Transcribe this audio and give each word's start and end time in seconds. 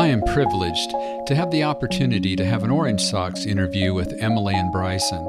I 0.00 0.06
am 0.06 0.22
privileged 0.22 0.92
to 1.26 1.34
have 1.34 1.50
the 1.50 1.64
opportunity 1.64 2.34
to 2.34 2.42
have 2.46 2.62
an 2.62 2.70
Orange 2.70 3.02
Socks 3.02 3.44
interview 3.44 3.92
with 3.92 4.16
Emily 4.22 4.54
and 4.54 4.72
Bryson, 4.72 5.22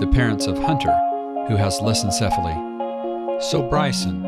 the 0.00 0.08
parents 0.12 0.48
of 0.48 0.58
Hunter, 0.58 0.90
who 1.46 1.54
has 1.54 1.78
lissencephaly. 1.78 3.40
So, 3.40 3.62
Bryson, 3.62 4.24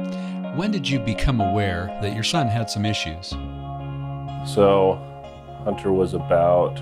when 0.56 0.71
did 0.71 0.88
you 0.88 1.00
become 1.00 1.40
aware 1.40 1.87
that 2.03 2.14
your 2.14 2.22
son 2.22 2.46
had 2.46 2.71
some 2.71 2.87
issues? 2.87 3.30
So, 4.46 4.96
Hunter 5.64 5.93
was 5.93 6.14
about 6.14 6.80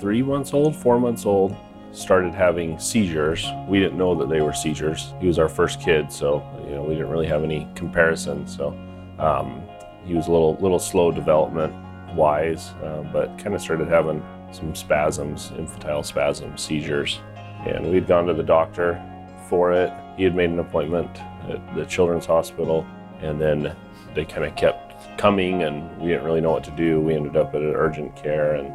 three 0.00 0.20
months 0.20 0.52
old, 0.52 0.74
four 0.74 0.98
months 0.98 1.24
old, 1.26 1.56
started 1.92 2.34
having 2.34 2.80
seizures. 2.80 3.46
We 3.68 3.78
didn't 3.78 3.96
know 3.96 4.16
that 4.16 4.28
they 4.28 4.40
were 4.40 4.52
seizures. 4.52 5.14
He 5.20 5.28
was 5.28 5.38
our 5.38 5.48
first 5.48 5.80
kid, 5.80 6.10
so 6.10 6.42
you 6.64 6.74
know 6.74 6.82
we 6.82 6.94
didn't 6.94 7.10
really 7.10 7.28
have 7.28 7.44
any 7.44 7.68
comparison. 7.76 8.44
So 8.48 8.76
um, 9.20 9.62
he 10.04 10.14
was 10.14 10.26
a 10.26 10.32
little 10.32 10.56
little 10.56 10.80
slow 10.80 11.12
development 11.12 11.72
wise, 12.14 12.70
uh, 12.82 13.04
but 13.12 13.38
kind 13.38 13.54
of 13.54 13.60
started 13.60 13.88
having 13.88 14.22
some 14.52 14.74
spasms, 14.74 15.52
infantile 15.58 16.02
spasms, 16.02 16.62
seizures. 16.62 17.20
And 17.66 17.90
we'd 17.90 18.06
gone 18.06 18.26
to 18.26 18.34
the 18.34 18.42
doctor 18.42 19.02
for 19.48 19.72
it. 19.72 19.92
He 20.16 20.24
had 20.24 20.34
made 20.34 20.50
an 20.50 20.58
appointment 20.58 21.10
at 21.48 21.74
the 21.74 21.84
Children's 21.84 22.26
Hospital, 22.26 22.86
and 23.20 23.40
then 23.40 23.74
they 24.14 24.24
kind 24.24 24.44
of 24.44 24.54
kept 24.56 25.18
coming, 25.18 25.62
and 25.62 25.98
we 26.00 26.08
didn't 26.08 26.24
really 26.24 26.40
know 26.40 26.52
what 26.52 26.64
to 26.64 26.70
do. 26.72 27.00
We 27.00 27.14
ended 27.14 27.36
up 27.36 27.54
at 27.54 27.60
an 27.60 27.74
urgent 27.74 28.14
care, 28.16 28.54
and 28.54 28.72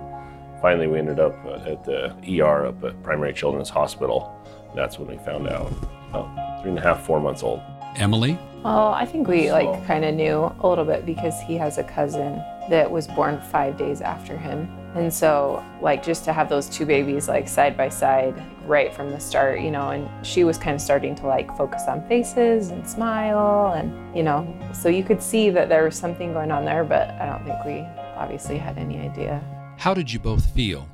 finally 0.62 0.88
we 0.88 1.00
ended 1.00 1.20
up 1.20 1.34
at 1.46 1.84
the 1.84 2.14
ER 2.42 2.68
up 2.68 2.84
at 2.84 3.02
Primary 3.04 3.34
Children's 3.34 3.70
Hospital. 3.70 4.36
That's 4.76 5.00
when 5.00 5.08
we 5.08 5.18
found 5.24 5.48
out. 5.48 5.72
Oh, 6.14 6.30
three 6.62 6.72
and 6.72 6.80
a 6.80 6.82
half, 6.82 7.06
four 7.06 7.20
months 7.20 7.44
old. 7.44 7.62
Emily? 7.96 8.38
Well, 8.64 8.90
I 8.90 9.06
think 9.06 9.28
we 9.28 9.52
like 9.52 9.86
kind 9.86 10.04
of 10.04 10.14
knew 10.16 10.54
a 10.60 10.68
little 10.68 10.86
bit 10.86 11.06
because 11.06 11.40
he 11.42 11.56
has 11.58 11.78
a 11.78 11.84
cousin 11.84 12.44
that 12.70 12.90
was 12.90 13.08
born 13.08 13.42
five 13.42 13.78
days 13.78 14.02
after 14.02 14.38
him. 14.38 14.70
And 14.96 15.14
so, 15.14 15.64
like, 15.82 16.04
just 16.04 16.26
to 16.26 16.34
have 16.34 16.50
those 16.50 16.68
two 16.68 16.86
babies 16.86 17.28
like 17.28 17.48
side 17.48 17.78
by 17.78 17.90
side 17.90 18.42
right 18.66 18.94
from 18.94 19.12
the 19.12 19.20
start, 19.20 19.62
you 19.62 19.72
know, 19.72 19.90
and 19.90 20.10
she 20.26 20.44
was 20.44 20.58
kind 20.58 20.76
of 20.76 20.82
starting 20.82 21.16
to 21.16 21.28
like 21.28 21.56
focus 21.58 21.84
on 21.88 22.08
faces 22.08 22.70
and 22.70 22.88
smile, 22.88 23.74
and 23.74 24.16
you 24.16 24.24
know, 24.24 24.48
so 24.74 24.90
you 24.90 25.04
could 25.04 25.22
see 25.22 25.50
that 25.52 25.70
there 25.70 25.84
was 25.84 25.96
something 25.96 26.34
going 26.34 26.52
on 26.52 26.66
there, 26.66 26.84
but 26.84 27.10
I 27.12 27.26
don't 27.26 27.44
think 27.46 27.64
we 27.66 27.82
obviously 28.16 28.58
had 28.58 28.78
any 28.78 29.00
idea. 29.00 29.44
How 29.78 29.94
did 29.94 30.12
you 30.12 30.20
both 30.20 30.46
feel? 30.52 30.88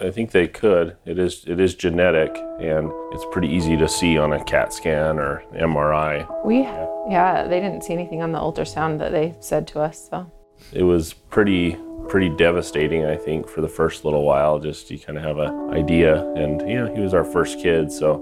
I 0.00 0.10
think 0.10 0.30
they 0.30 0.48
could. 0.48 0.96
It 1.04 1.18
is 1.18 1.44
it 1.46 1.60
is 1.60 1.74
genetic, 1.74 2.34
and 2.58 2.90
it's 3.12 3.24
pretty 3.30 3.48
easy 3.48 3.76
to 3.76 3.88
see 3.88 4.18
on 4.18 4.32
a 4.32 4.42
CAT 4.44 4.72
scan 4.72 5.18
or 5.18 5.44
MRI. 5.54 6.44
We, 6.44 6.60
yeah, 6.60 7.46
they 7.46 7.60
didn't 7.60 7.84
see 7.84 7.92
anything 7.92 8.22
on 8.22 8.32
the 8.32 8.38
ultrasound 8.38 8.98
that 8.98 9.12
they 9.12 9.34
said 9.40 9.66
to 9.68 9.80
us, 9.80 10.08
so. 10.08 10.30
It 10.72 10.82
was 10.82 11.12
pretty 11.12 11.76
pretty 12.08 12.28
devastating, 12.28 13.04
I 13.04 13.16
think, 13.16 13.48
for 13.48 13.60
the 13.60 13.68
first 13.68 14.04
little 14.04 14.24
while. 14.24 14.58
Just 14.58 14.90
you 14.90 14.98
kind 14.98 15.16
of 15.16 15.24
have 15.24 15.38
an 15.38 15.70
idea, 15.72 16.24
and 16.32 16.60
you 16.68 16.74
know, 16.74 16.92
he 16.94 17.00
was 17.00 17.14
our 17.14 17.24
first 17.24 17.60
kid, 17.60 17.92
so 17.92 18.16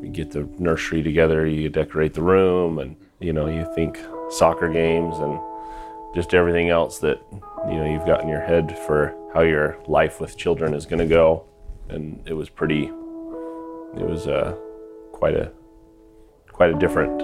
we 0.00 0.08
get 0.08 0.32
the 0.32 0.48
nursery 0.58 1.02
together, 1.02 1.46
you 1.46 1.68
decorate 1.68 2.14
the 2.14 2.22
room, 2.22 2.78
and 2.78 2.96
you 3.20 3.32
know, 3.32 3.46
you 3.46 3.70
think 3.74 3.98
soccer 4.30 4.68
games 4.68 5.18
and 5.18 5.38
just 6.14 6.34
everything 6.34 6.68
else 6.68 6.98
that 6.98 7.22
you 7.70 7.76
know 7.76 7.84
you've 7.84 8.06
got 8.06 8.22
in 8.22 8.28
your 8.28 8.40
head 8.40 8.76
for 8.86 9.14
how 9.32 9.42
your 9.42 9.78
life 9.86 10.20
with 10.20 10.36
children 10.36 10.74
is 10.74 10.84
going 10.84 10.98
to 10.98 11.06
go, 11.06 11.44
and 11.88 12.20
it 12.26 12.34
was 12.34 12.48
pretty. 12.48 12.84
It 13.94 14.06
was 14.08 14.26
uh, 14.26 14.56
quite 15.12 15.36
a 15.36 15.52
quite 16.48 16.70
a 16.70 16.78
different 16.78 17.18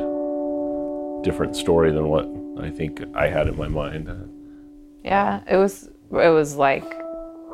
different 1.25 1.57
story 1.57 1.91
than 1.91 2.09
what 2.09 2.29
I 2.65 2.71
think 2.71 3.03
I 3.15 3.29
had 3.29 3.49
in 3.49 3.57
my 3.57 3.69
mind. 3.69 4.09
Yeah, 5.05 5.41
it 5.49 5.57
was 5.57 5.91
it 6.13 6.31
was 6.31 6.57
like 6.57 6.85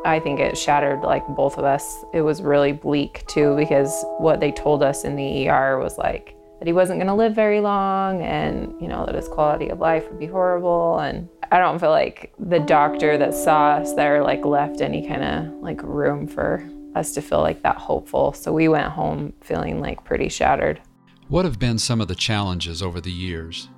I 0.04 0.20
think 0.20 0.38
it 0.38 0.56
shattered 0.58 1.00
like 1.00 1.26
both 1.28 1.56
of 1.56 1.64
us. 1.64 2.04
It 2.12 2.20
was 2.20 2.42
really 2.42 2.72
bleak 2.72 3.26
too 3.26 3.56
because 3.56 4.04
what 4.18 4.40
they 4.40 4.52
told 4.52 4.82
us 4.82 5.04
in 5.04 5.16
the 5.16 5.48
ER 5.48 5.78
was 5.78 5.96
like 5.96 6.36
that 6.58 6.66
he 6.66 6.72
wasn't 6.72 6.98
going 6.98 7.08
to 7.08 7.14
live 7.14 7.34
very 7.34 7.60
long 7.60 8.22
and 8.22 8.74
you 8.80 8.88
know 8.88 9.06
that 9.06 9.14
his 9.14 9.28
quality 9.28 9.70
of 9.70 9.80
life 9.80 10.08
would 10.08 10.18
be 10.18 10.26
horrible 10.26 10.98
and 10.98 11.28
I 11.50 11.58
don't 11.58 11.78
feel 11.78 11.90
like 11.90 12.32
the 12.38 12.60
doctor 12.60 13.16
that 13.18 13.34
saw 13.34 13.76
us 13.76 13.94
there 13.94 14.22
like 14.22 14.44
left 14.44 14.80
any 14.80 15.06
kind 15.06 15.24
of 15.24 15.62
like 15.62 15.82
room 15.82 16.26
for 16.26 16.68
us 16.94 17.12
to 17.14 17.22
feel 17.22 17.40
like 17.40 17.62
that 17.62 17.76
hopeful. 17.76 18.32
So 18.32 18.52
we 18.52 18.68
went 18.68 18.88
home 18.88 19.32
feeling 19.40 19.80
like 19.80 20.04
pretty 20.04 20.28
shattered. 20.28 20.80
What 21.28 21.44
have 21.44 21.58
been 21.58 21.78
some 21.78 22.00
of 22.00 22.08
the 22.08 22.14
challenges 22.14 22.82
over 22.82 23.00
the 23.00 23.10
years? 23.10 23.68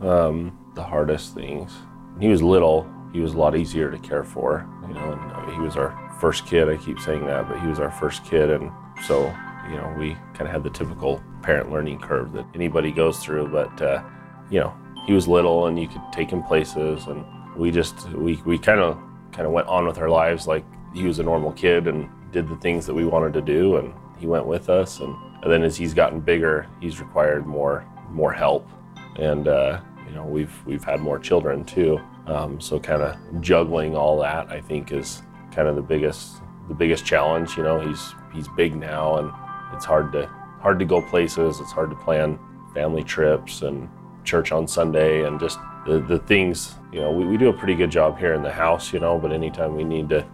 Um, 0.00 0.72
the 0.74 0.82
hardest 0.82 1.34
things. 1.34 1.72
He 2.20 2.28
was 2.28 2.42
little. 2.42 2.88
He 3.12 3.20
was 3.20 3.34
a 3.34 3.38
lot 3.38 3.56
easier 3.56 3.90
to 3.90 3.98
care 3.98 4.24
for. 4.24 4.68
You 4.86 4.94
know, 4.94 5.12
and 5.12 5.32
uh, 5.32 5.50
he 5.50 5.60
was 5.60 5.76
our 5.76 5.96
first 6.20 6.46
kid. 6.46 6.68
I 6.68 6.76
keep 6.76 6.98
saying 6.98 7.26
that, 7.26 7.48
but 7.48 7.60
he 7.60 7.66
was 7.66 7.78
our 7.78 7.90
first 7.90 8.24
kid, 8.24 8.50
and 8.50 8.70
so 9.06 9.34
you 9.68 9.76
know 9.76 9.94
we 9.98 10.14
kind 10.34 10.42
of 10.42 10.48
had 10.48 10.62
the 10.62 10.70
typical 10.70 11.22
parent 11.42 11.70
learning 11.70 12.00
curve 12.00 12.32
that 12.32 12.46
anybody 12.54 12.90
goes 12.92 13.18
through. 13.18 13.48
But 13.48 13.80
uh, 13.80 14.02
you 14.50 14.60
know, 14.60 14.74
he 15.06 15.12
was 15.12 15.28
little, 15.28 15.66
and 15.66 15.78
you 15.78 15.88
could 15.88 16.02
take 16.12 16.30
him 16.30 16.42
places, 16.42 17.06
and 17.06 17.24
we 17.56 17.70
just 17.70 18.08
we 18.10 18.36
we 18.44 18.58
kind 18.58 18.80
of 18.80 18.98
kind 19.32 19.46
of 19.46 19.52
went 19.52 19.68
on 19.68 19.86
with 19.86 19.98
our 19.98 20.08
lives 20.08 20.46
like 20.46 20.64
he 20.94 21.04
was 21.04 21.18
a 21.18 21.22
normal 21.22 21.52
kid 21.52 21.86
and 21.86 22.08
did 22.32 22.48
the 22.48 22.56
things 22.56 22.86
that 22.86 22.94
we 22.94 23.04
wanted 23.04 23.32
to 23.34 23.40
do, 23.42 23.76
and 23.76 23.92
he 24.18 24.26
went 24.26 24.46
with 24.46 24.68
us, 24.68 25.00
and, 25.00 25.14
and 25.42 25.52
then 25.52 25.62
as 25.62 25.76
he's 25.76 25.94
gotten 25.94 26.20
bigger, 26.20 26.66
he's 26.80 27.00
required 27.00 27.46
more 27.46 27.86
more 28.10 28.32
help, 28.32 28.68
and 29.16 29.48
uh, 29.48 29.80
you 30.06 30.14
know 30.14 30.24
we've 30.24 30.52
we've 30.66 30.84
had 30.84 31.00
more 31.00 31.18
children 31.18 31.64
too, 31.64 32.00
um, 32.30 32.60
so 32.60 32.78
kind 32.78 33.02
of 33.02 33.16
juggling 33.40 33.96
all 33.96 34.20
that 34.20 34.50
I 34.50 34.60
think 34.60 34.92
is 34.92 35.22
kind 35.52 35.68
of 35.68 35.76
the 35.76 35.82
biggest 35.82 36.42
the 36.68 36.74
biggest 36.74 37.04
challenge. 37.04 37.56
You 37.56 37.62
know 37.62 37.80
he's 37.80 38.14
he's 38.32 38.48
big 38.48 38.76
now, 38.76 39.16
and 39.18 39.32
it's 39.74 39.84
hard 39.84 40.12
to 40.12 40.26
hard 40.60 40.78
to 40.78 40.84
go 40.84 41.00
places. 41.00 41.60
It's 41.60 41.72
hard 41.72 41.90
to 41.90 41.96
plan 41.96 42.38
family 42.74 43.02
trips 43.02 43.62
and 43.62 43.88
church 44.24 44.52
on 44.52 44.68
Sunday 44.68 45.24
and 45.24 45.40
just 45.40 45.58
the, 45.86 46.00
the 46.00 46.18
things, 46.18 46.74
you 46.92 47.00
know, 47.00 47.10
we, 47.10 47.24
we 47.24 47.36
do 47.36 47.48
a 47.48 47.52
pretty 47.52 47.74
good 47.74 47.90
job 47.90 48.18
here 48.18 48.34
in 48.34 48.42
the 48.42 48.52
house, 48.52 48.92
you 48.92 49.00
know, 49.00 49.18
but 49.18 49.32
anytime 49.32 49.74
we 49.74 49.84
need 49.84 50.08
to, 50.10 50.26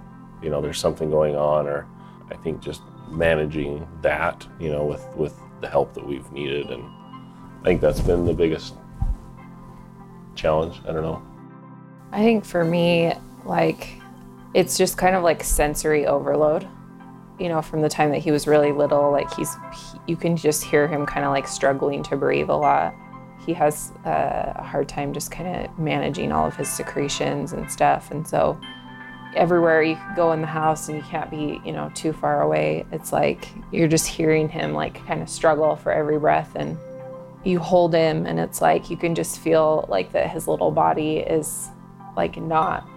you 0.43 0.51
know, 0.51 0.61
there's 0.61 0.81
something 0.81 1.11
going 1.11 1.37
on 1.37 1.67
or 1.67 1.87
I 2.31 2.35
think 2.37 2.61
just 2.61 2.83
managing 3.09 3.87
that, 4.03 4.47
you 4.59 4.71
know, 4.71 4.85
with, 4.85 5.07
with 5.17 5.39
the 5.61 5.69
help 5.69 5.95
that 5.95 6.05
we've 6.05 6.31
needed. 6.33 6.71
And 6.71 6.83
I 6.83 7.65
think 7.65 7.81
that's 7.81 8.01
been 8.01 8.25
the 8.25 8.35
biggest 8.35 8.75
challenge. 10.35 10.81
I 10.89 10.93
don't 10.93 11.03
know. 11.03 11.23
I 12.15 12.19
think 12.19 12.45
for 12.45 12.65
me, 12.65 13.13
like, 13.45 14.01
it's 14.55 14.79
just 14.79 14.97
kind 14.97 15.17
of 15.17 15.25
like 15.25 15.43
sensory 15.43 16.07
overload. 16.07 16.69
You 17.41 17.49
know, 17.49 17.61
from 17.61 17.83
the 17.83 17.89
time 17.89 18.13
that 18.13 18.19
he 18.19 18.31
was 18.31 18.47
really 18.47 18.71
little, 18.71 19.11
like 19.11 19.29
he's, 19.35 19.53
he, 19.53 19.99
you 20.13 20.17
can 20.17 20.37
just 20.37 20.63
hear 20.63 20.87
him 20.87 21.07
kind 21.07 21.27
of 21.27 21.33
like 21.33 21.49
struggling 21.49 22.05
to 22.05 22.17
breathe 22.17 22.51
a 22.51 22.55
lot. 22.55 22.95
He 23.45 23.53
has 23.55 23.91
uh, 24.07 24.53
a 24.55 24.63
hard 24.63 24.89
time 24.89 25.13
just 25.13 25.33
kind 25.33 25.67
of 25.67 25.77
managing 25.77 26.31
all 26.31 26.47
of 26.47 26.55
his 26.55 26.69
secretions 26.69 27.53
and 27.53 27.69
stuff. 27.69 28.13
And 28.13 28.25
so, 28.25 28.61
everywhere 29.35 29.83
you 29.83 29.99
go 30.15 30.31
in 30.31 30.41
the 30.41 30.47
house 30.47 30.89
and 30.89 30.97
you 30.97 31.03
can't 31.03 31.29
be, 31.33 31.61
you 31.65 31.73
know, 31.73 31.91
too 31.97 32.13
far 32.13 32.43
away, 32.43 32.87
it's 32.93 33.13
like 33.13 33.49
you're 33.73 33.89
just 33.89 34.07
hearing 34.07 34.49
him 34.49 34.73
like 34.73 35.05
kind 35.05 35.21
of 35.21 35.29
struggle 35.29 35.75
for 35.75 35.91
every 35.91 36.21
breath. 36.21 36.53
And 36.55 36.79
you 37.43 37.59
hold 37.59 37.93
him, 37.93 38.25
and 38.25 38.39
it's 38.39 38.63
like 38.63 38.89
you 38.89 38.97
can 38.97 39.17
just 39.17 39.41
feel 39.41 39.85
like 39.89 40.13
that 40.13 40.31
his 40.31 40.47
little 40.47 40.71
body 40.71 41.17
is 41.17 41.71
like 42.17 42.37
not 42.37 42.89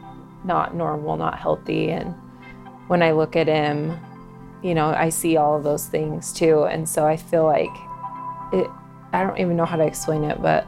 not 0.43 0.75
normal, 0.75 1.17
not 1.17 1.37
healthy. 1.37 1.89
And 1.89 2.13
when 2.87 3.01
I 3.01 3.11
look 3.11 3.35
at 3.35 3.47
him, 3.47 3.99
you 4.63 4.73
know, 4.73 4.87
I 4.87 5.09
see 5.09 5.37
all 5.37 5.57
of 5.57 5.63
those 5.63 5.87
things 5.87 6.33
too. 6.33 6.63
And 6.63 6.87
so 6.87 7.05
I 7.05 7.17
feel 7.17 7.43
like 7.43 7.75
it, 8.53 8.69
I 9.13 9.23
don't 9.23 9.39
even 9.39 9.57
know 9.57 9.65
how 9.65 9.75
to 9.75 9.85
explain 9.85 10.23
it, 10.23 10.41
but 10.41 10.67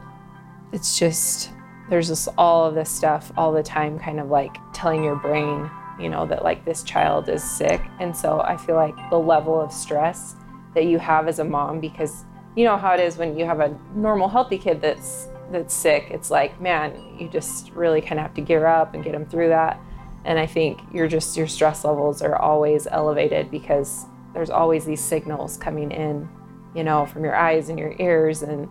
it's 0.71 0.99
just, 0.99 1.51
there's 1.89 2.07
just 2.07 2.27
all 2.37 2.65
of 2.65 2.75
this 2.75 2.89
stuff 2.89 3.31
all 3.37 3.51
the 3.51 3.63
time, 3.63 3.97
kind 3.99 4.19
of 4.19 4.29
like 4.29 4.57
telling 4.73 5.03
your 5.03 5.15
brain, 5.15 5.69
you 5.99 6.09
know, 6.09 6.25
that 6.27 6.43
like 6.43 6.65
this 6.65 6.83
child 6.83 7.29
is 7.29 7.43
sick. 7.43 7.81
And 7.99 8.15
so 8.15 8.41
I 8.41 8.57
feel 8.57 8.75
like 8.75 8.95
the 9.09 9.19
level 9.19 9.59
of 9.59 9.71
stress 9.71 10.35
that 10.75 10.85
you 10.85 10.99
have 10.99 11.27
as 11.27 11.39
a 11.39 11.43
mom, 11.43 11.79
because 11.79 12.25
you 12.55 12.65
know 12.65 12.77
how 12.77 12.93
it 12.93 12.99
is 12.99 13.17
when 13.17 13.37
you 13.37 13.45
have 13.45 13.59
a 13.59 13.75
normal, 13.95 14.27
healthy 14.27 14.57
kid 14.57 14.81
that's 14.81 15.27
that's 15.51 15.73
sick, 15.73 16.07
it's 16.09 16.31
like, 16.31 16.59
man, 16.61 17.17
you 17.19 17.27
just 17.29 17.71
really 17.71 18.01
kind 18.01 18.13
of 18.13 18.19
have 18.19 18.33
to 18.35 18.41
gear 18.41 18.65
up 18.65 18.93
and 18.93 19.03
get 19.03 19.13
them 19.13 19.25
through 19.25 19.49
that. 19.49 19.79
And 20.25 20.37
I 20.37 20.45
think 20.45 20.81
you're 20.93 21.07
just, 21.07 21.37
your 21.37 21.47
stress 21.47 21.83
levels 21.83 22.21
are 22.21 22.35
always 22.35 22.87
elevated 22.87 23.49
because 23.49 24.05
there's 24.33 24.49
always 24.49 24.85
these 24.85 25.03
signals 25.03 25.57
coming 25.57 25.91
in, 25.91 26.29
you 26.75 26.83
know, 26.83 27.05
from 27.05 27.23
your 27.23 27.35
eyes 27.35 27.69
and 27.69 27.79
your 27.79 27.95
ears 27.99 28.41
and 28.41 28.69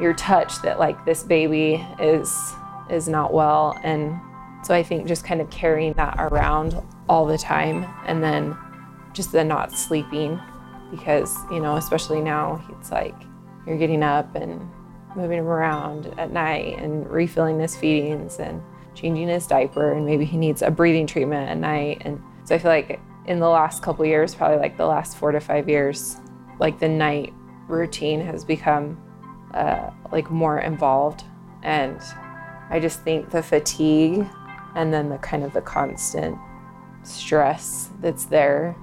your 0.00 0.14
touch 0.14 0.60
that 0.62 0.78
like 0.78 1.04
this 1.04 1.22
baby 1.22 1.86
is 2.00 2.52
is 2.90 3.08
not 3.08 3.32
well 3.32 3.78
and 3.84 4.20
so 4.64 4.74
I 4.74 4.82
think 4.82 5.06
just 5.06 5.24
kind 5.24 5.40
of 5.40 5.50
carrying 5.50 5.92
that 5.94 6.16
around 6.18 6.82
all 7.08 7.26
the 7.26 7.36
time 7.36 7.86
and 8.06 8.22
then 8.22 8.56
just 9.12 9.30
the 9.30 9.44
not 9.44 9.72
sleeping 9.72 10.40
because, 10.90 11.36
you 11.50 11.60
know, 11.60 11.76
especially 11.76 12.22
now 12.22 12.64
it's 12.78 12.90
like 12.90 13.14
you're 13.66 13.76
getting 13.76 14.02
up 14.02 14.34
and 14.34 14.66
moving 15.16 15.38
him 15.38 15.46
around 15.46 16.12
at 16.18 16.30
night 16.30 16.78
and 16.78 17.08
refilling 17.10 17.60
his 17.60 17.76
feedings 17.76 18.38
and 18.38 18.62
changing 18.94 19.28
his 19.28 19.46
diaper 19.46 19.92
and 19.92 20.06
maybe 20.06 20.24
he 20.24 20.36
needs 20.36 20.62
a 20.62 20.70
breathing 20.70 21.06
treatment 21.06 21.48
at 21.48 21.56
night. 21.56 22.02
And 22.04 22.22
so 22.44 22.54
I 22.54 22.58
feel 22.58 22.70
like 22.70 23.00
in 23.26 23.40
the 23.40 23.48
last 23.48 23.82
couple 23.82 24.04
years, 24.04 24.34
probably 24.34 24.58
like 24.58 24.76
the 24.76 24.86
last 24.86 25.16
four 25.16 25.32
to 25.32 25.40
five 25.40 25.68
years, 25.68 26.16
like 26.58 26.78
the 26.78 26.88
night 26.88 27.32
routine 27.68 28.20
has 28.20 28.44
become 28.44 29.00
uh, 29.54 29.90
like 30.12 30.30
more 30.30 30.60
involved. 30.60 31.24
And 31.62 32.00
I 32.70 32.80
just 32.80 33.02
think 33.02 33.30
the 33.30 33.42
fatigue 33.42 34.26
and 34.74 34.92
then 34.92 35.08
the 35.08 35.18
kind 35.18 35.44
of 35.44 35.52
the 35.52 35.60
constant 35.60 36.36
stress 37.02 37.90
that's 38.00 38.26
there 38.26 38.76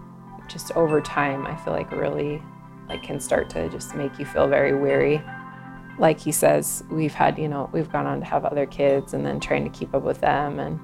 just 0.47 0.71
over 0.73 1.01
time, 1.01 1.45
I 1.45 1.55
feel 1.55 1.73
like 1.73 1.91
really 1.91 2.41
like 2.89 3.03
can 3.03 3.19
start 3.19 3.49
to 3.51 3.69
just 3.69 3.95
make 3.95 4.19
you 4.19 4.25
feel 4.25 4.47
very 4.47 4.75
weary. 4.75 5.23
Like 5.99 6.19
he 6.19 6.31
says, 6.31 6.83
we've 6.89 7.13
had, 7.13 7.37
you 7.37 7.47
know, 7.47 7.69
we've 7.73 7.91
gone 7.91 8.05
on 8.05 8.19
to 8.19 8.25
have 8.25 8.45
other 8.45 8.65
kids 8.65 9.13
and 9.13 9.25
then 9.25 9.39
trying 9.39 9.63
to 9.63 9.69
keep 9.69 9.93
up 9.93 10.03
with 10.03 10.21
them. 10.21 10.59
And 10.59 10.79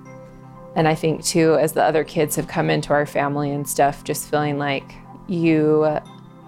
and 0.76 0.88
I 0.88 0.94
think 0.94 1.24
too 1.24 1.56
as 1.56 1.74
the 1.74 1.84
other 1.84 2.04
kids 2.04 2.36
have 2.36 2.48
come 2.48 2.70
into 2.70 2.94
our 2.94 3.08
family 3.08 3.52
and 3.52 3.68
stuff 3.68 4.04
just 4.04 4.30
feeling 4.30 4.60
like 4.60 4.94
you 5.28 6.00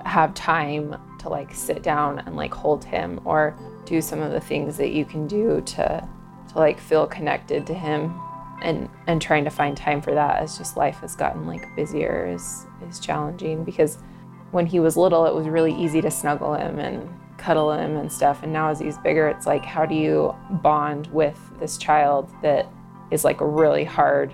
have 0.06 0.34
time 0.36 0.96
to 1.20 1.30
like 1.30 1.54
sit 1.54 1.82
down 1.82 2.20
and 2.20 2.36
like 2.36 2.54
hold 2.54 2.86
him 2.86 3.20
or 3.26 3.58
do 3.86 4.02
some 4.02 4.22
of 4.22 4.32
the 4.32 4.40
things 4.40 4.78
that 4.78 4.92
you 4.92 5.04
can 5.04 5.28
do 5.28 5.62
to 5.62 6.08
to 6.48 6.58
like 6.58 6.80
feel 6.80 7.08
connected 7.08 7.66
to 7.68 7.74
him 7.74 8.20
and 8.62 8.90
and 9.08 9.22
trying 9.22 9.44
to 9.44 9.50
find 9.50 9.76
time 9.76 10.02
for 10.02 10.14
that 10.14 10.42
as 10.42 10.58
just 10.58 10.78
life 10.78 11.00
has 11.00 11.16
gotten 11.16 11.48
like 11.48 11.76
busier 11.76 12.28
is 12.28 12.66
is 12.88 13.00
challenging 13.00 13.64
because 13.64 13.98
when 14.52 14.66
he 14.66 14.80
was 14.80 14.96
little 14.96 15.26
it 15.26 15.34
was 15.34 15.48
really 15.48 15.74
easy 15.74 16.02
to 16.02 16.12
snuggle 16.12 16.54
him 16.54 16.80
and 16.80 17.10
cuddle 17.40 17.74
him 17.74 17.98
and 17.98 18.12
stuff. 18.12 18.44
And 18.44 18.54
now 18.54 18.70
as 18.70 18.80
he's 18.80 18.98
bigger 18.98 19.28
it's 19.28 19.46
like 19.46 19.66
how 19.66 19.86
do 19.86 19.96
you 19.96 20.36
bond 20.62 21.08
with 21.08 21.40
this 21.60 21.78
child 21.78 22.30
that 22.42 22.72
is 23.12 23.24
like 23.24 23.38
really 23.40 23.84
hard 23.84 24.34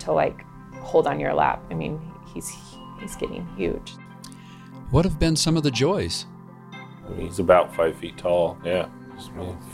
to 0.00 0.12
like 0.12 0.44
hold 0.76 1.06
on 1.06 1.20
your 1.20 1.34
lap? 1.34 1.62
I 1.70 1.74
mean 1.74 2.00
he's 2.32 2.50
he's 3.00 3.16
getting 3.16 3.46
huge. 3.56 3.94
What 4.90 5.04
have 5.04 5.18
been 5.18 5.36
some 5.36 5.56
of 5.56 5.62
the 5.62 5.70
joys? 5.70 6.26
I 6.72 7.10
mean, 7.10 7.26
he's 7.26 7.38
about 7.38 7.74
five 7.74 7.96
feet 7.96 8.16
tall. 8.16 8.56
Yeah 8.64 8.88
he's 9.16 9.30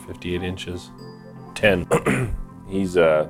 58 0.06 0.43
inches. 0.43 0.91
10 1.55 1.87
he's 2.69 2.97
uh 2.97 3.29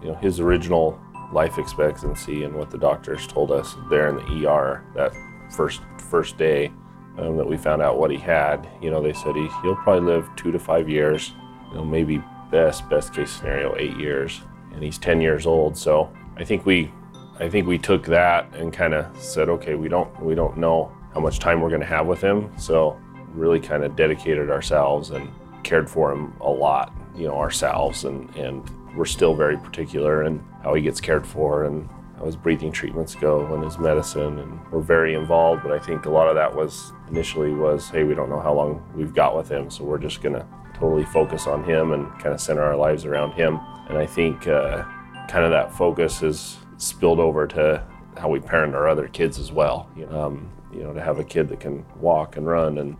you 0.00 0.08
know 0.08 0.14
his 0.16 0.40
original 0.40 0.98
life 1.32 1.58
expectancy 1.58 2.44
and 2.44 2.54
what 2.54 2.70
the 2.70 2.78
doctors 2.78 3.26
told 3.26 3.50
us 3.50 3.74
there 3.90 4.08
in 4.08 4.16
the 4.16 4.48
ER 4.48 4.84
that 4.94 5.12
first 5.50 5.82
first 5.98 6.38
day 6.38 6.72
um, 7.18 7.36
that 7.36 7.46
we 7.46 7.56
found 7.56 7.82
out 7.82 7.98
what 7.98 8.10
he 8.10 8.16
had. 8.16 8.68
You 8.80 8.90
know, 8.90 9.02
they 9.02 9.12
said 9.12 9.34
he, 9.34 9.48
he'll 9.62 9.76
probably 9.76 10.12
live 10.12 10.28
two 10.36 10.52
to 10.52 10.58
five 10.58 10.88
years. 10.88 11.32
You 11.70 11.76
know, 11.76 11.84
maybe 11.84 12.22
best 12.50 12.88
best 12.88 13.12
case 13.12 13.30
scenario 13.30 13.74
eight 13.76 13.96
years, 13.96 14.40
and 14.72 14.82
he's 14.82 14.98
10 14.98 15.20
years 15.20 15.46
old. 15.46 15.76
So 15.76 16.10
I 16.36 16.44
think 16.44 16.66
we 16.66 16.90
I 17.38 17.48
think 17.48 17.66
we 17.66 17.78
took 17.78 18.04
that 18.06 18.54
and 18.54 18.72
kind 18.72 18.94
of 18.94 19.06
said, 19.20 19.48
okay, 19.48 19.74
we 19.74 19.88
don't 19.88 20.22
we 20.22 20.34
don't 20.34 20.56
know 20.56 20.92
how 21.12 21.20
much 21.20 21.38
time 21.38 21.60
we're 21.60 21.68
going 21.68 21.80
to 21.80 21.86
have 21.86 22.06
with 22.06 22.20
him, 22.20 22.50
so 22.58 22.98
really 23.32 23.60
kind 23.60 23.84
of 23.84 23.96
dedicated 23.96 24.50
ourselves 24.50 25.10
and 25.10 25.30
cared 25.62 25.90
for 25.90 26.12
him 26.12 26.34
a 26.40 26.48
lot, 26.48 26.94
you 27.14 27.26
know, 27.26 27.36
ourselves 27.36 28.04
and 28.04 28.34
and 28.36 28.68
we're 28.96 29.04
still 29.04 29.34
very 29.34 29.58
particular 29.58 30.24
in 30.24 30.42
how 30.62 30.72
he 30.72 30.80
gets 30.80 31.00
cared 31.00 31.26
for 31.26 31.64
and 31.64 31.86
how 32.16 32.24
was 32.24 32.36
breathing 32.36 32.72
treatments 32.72 33.14
go 33.14 33.52
and 33.54 33.62
his 33.62 33.78
medicine 33.78 34.38
and 34.38 34.60
we're 34.70 34.80
very 34.80 35.14
involved 35.14 35.62
but 35.62 35.72
i 35.72 35.78
think 35.78 36.06
a 36.06 36.10
lot 36.10 36.28
of 36.28 36.34
that 36.34 36.54
was 36.54 36.92
initially 37.08 37.52
was 37.52 37.88
hey 37.88 38.04
we 38.04 38.14
don't 38.14 38.30
know 38.30 38.40
how 38.40 38.52
long 38.52 38.82
we've 38.94 39.14
got 39.14 39.36
with 39.36 39.48
him 39.48 39.70
so 39.70 39.84
we're 39.84 39.98
just 39.98 40.20
to 40.34 40.46
totally 40.74 41.04
focus 41.04 41.46
on 41.46 41.64
him 41.64 41.92
and 41.92 42.10
kind 42.18 42.34
of 42.34 42.40
center 42.40 42.62
our 42.62 42.76
lives 42.76 43.04
around 43.04 43.32
him 43.32 43.58
and 43.88 43.98
i 43.98 44.06
think 44.06 44.46
uh, 44.46 44.82
kind 45.28 45.44
of 45.44 45.50
that 45.50 45.72
focus 45.72 46.20
has 46.20 46.56
spilled 46.78 47.20
over 47.20 47.46
to 47.46 47.82
how 48.16 48.28
we 48.28 48.40
parent 48.40 48.74
our 48.74 48.88
other 48.88 49.08
kids 49.08 49.38
as 49.38 49.52
well 49.52 49.88
you 49.96 50.06
know, 50.06 50.26
um, 50.26 50.50
you 50.72 50.82
know 50.82 50.92
to 50.92 51.00
have 51.00 51.18
a 51.18 51.24
kid 51.24 51.48
that 51.48 51.60
can 51.60 51.84
walk 52.00 52.36
and 52.36 52.46
run 52.46 52.78
and 52.78 52.96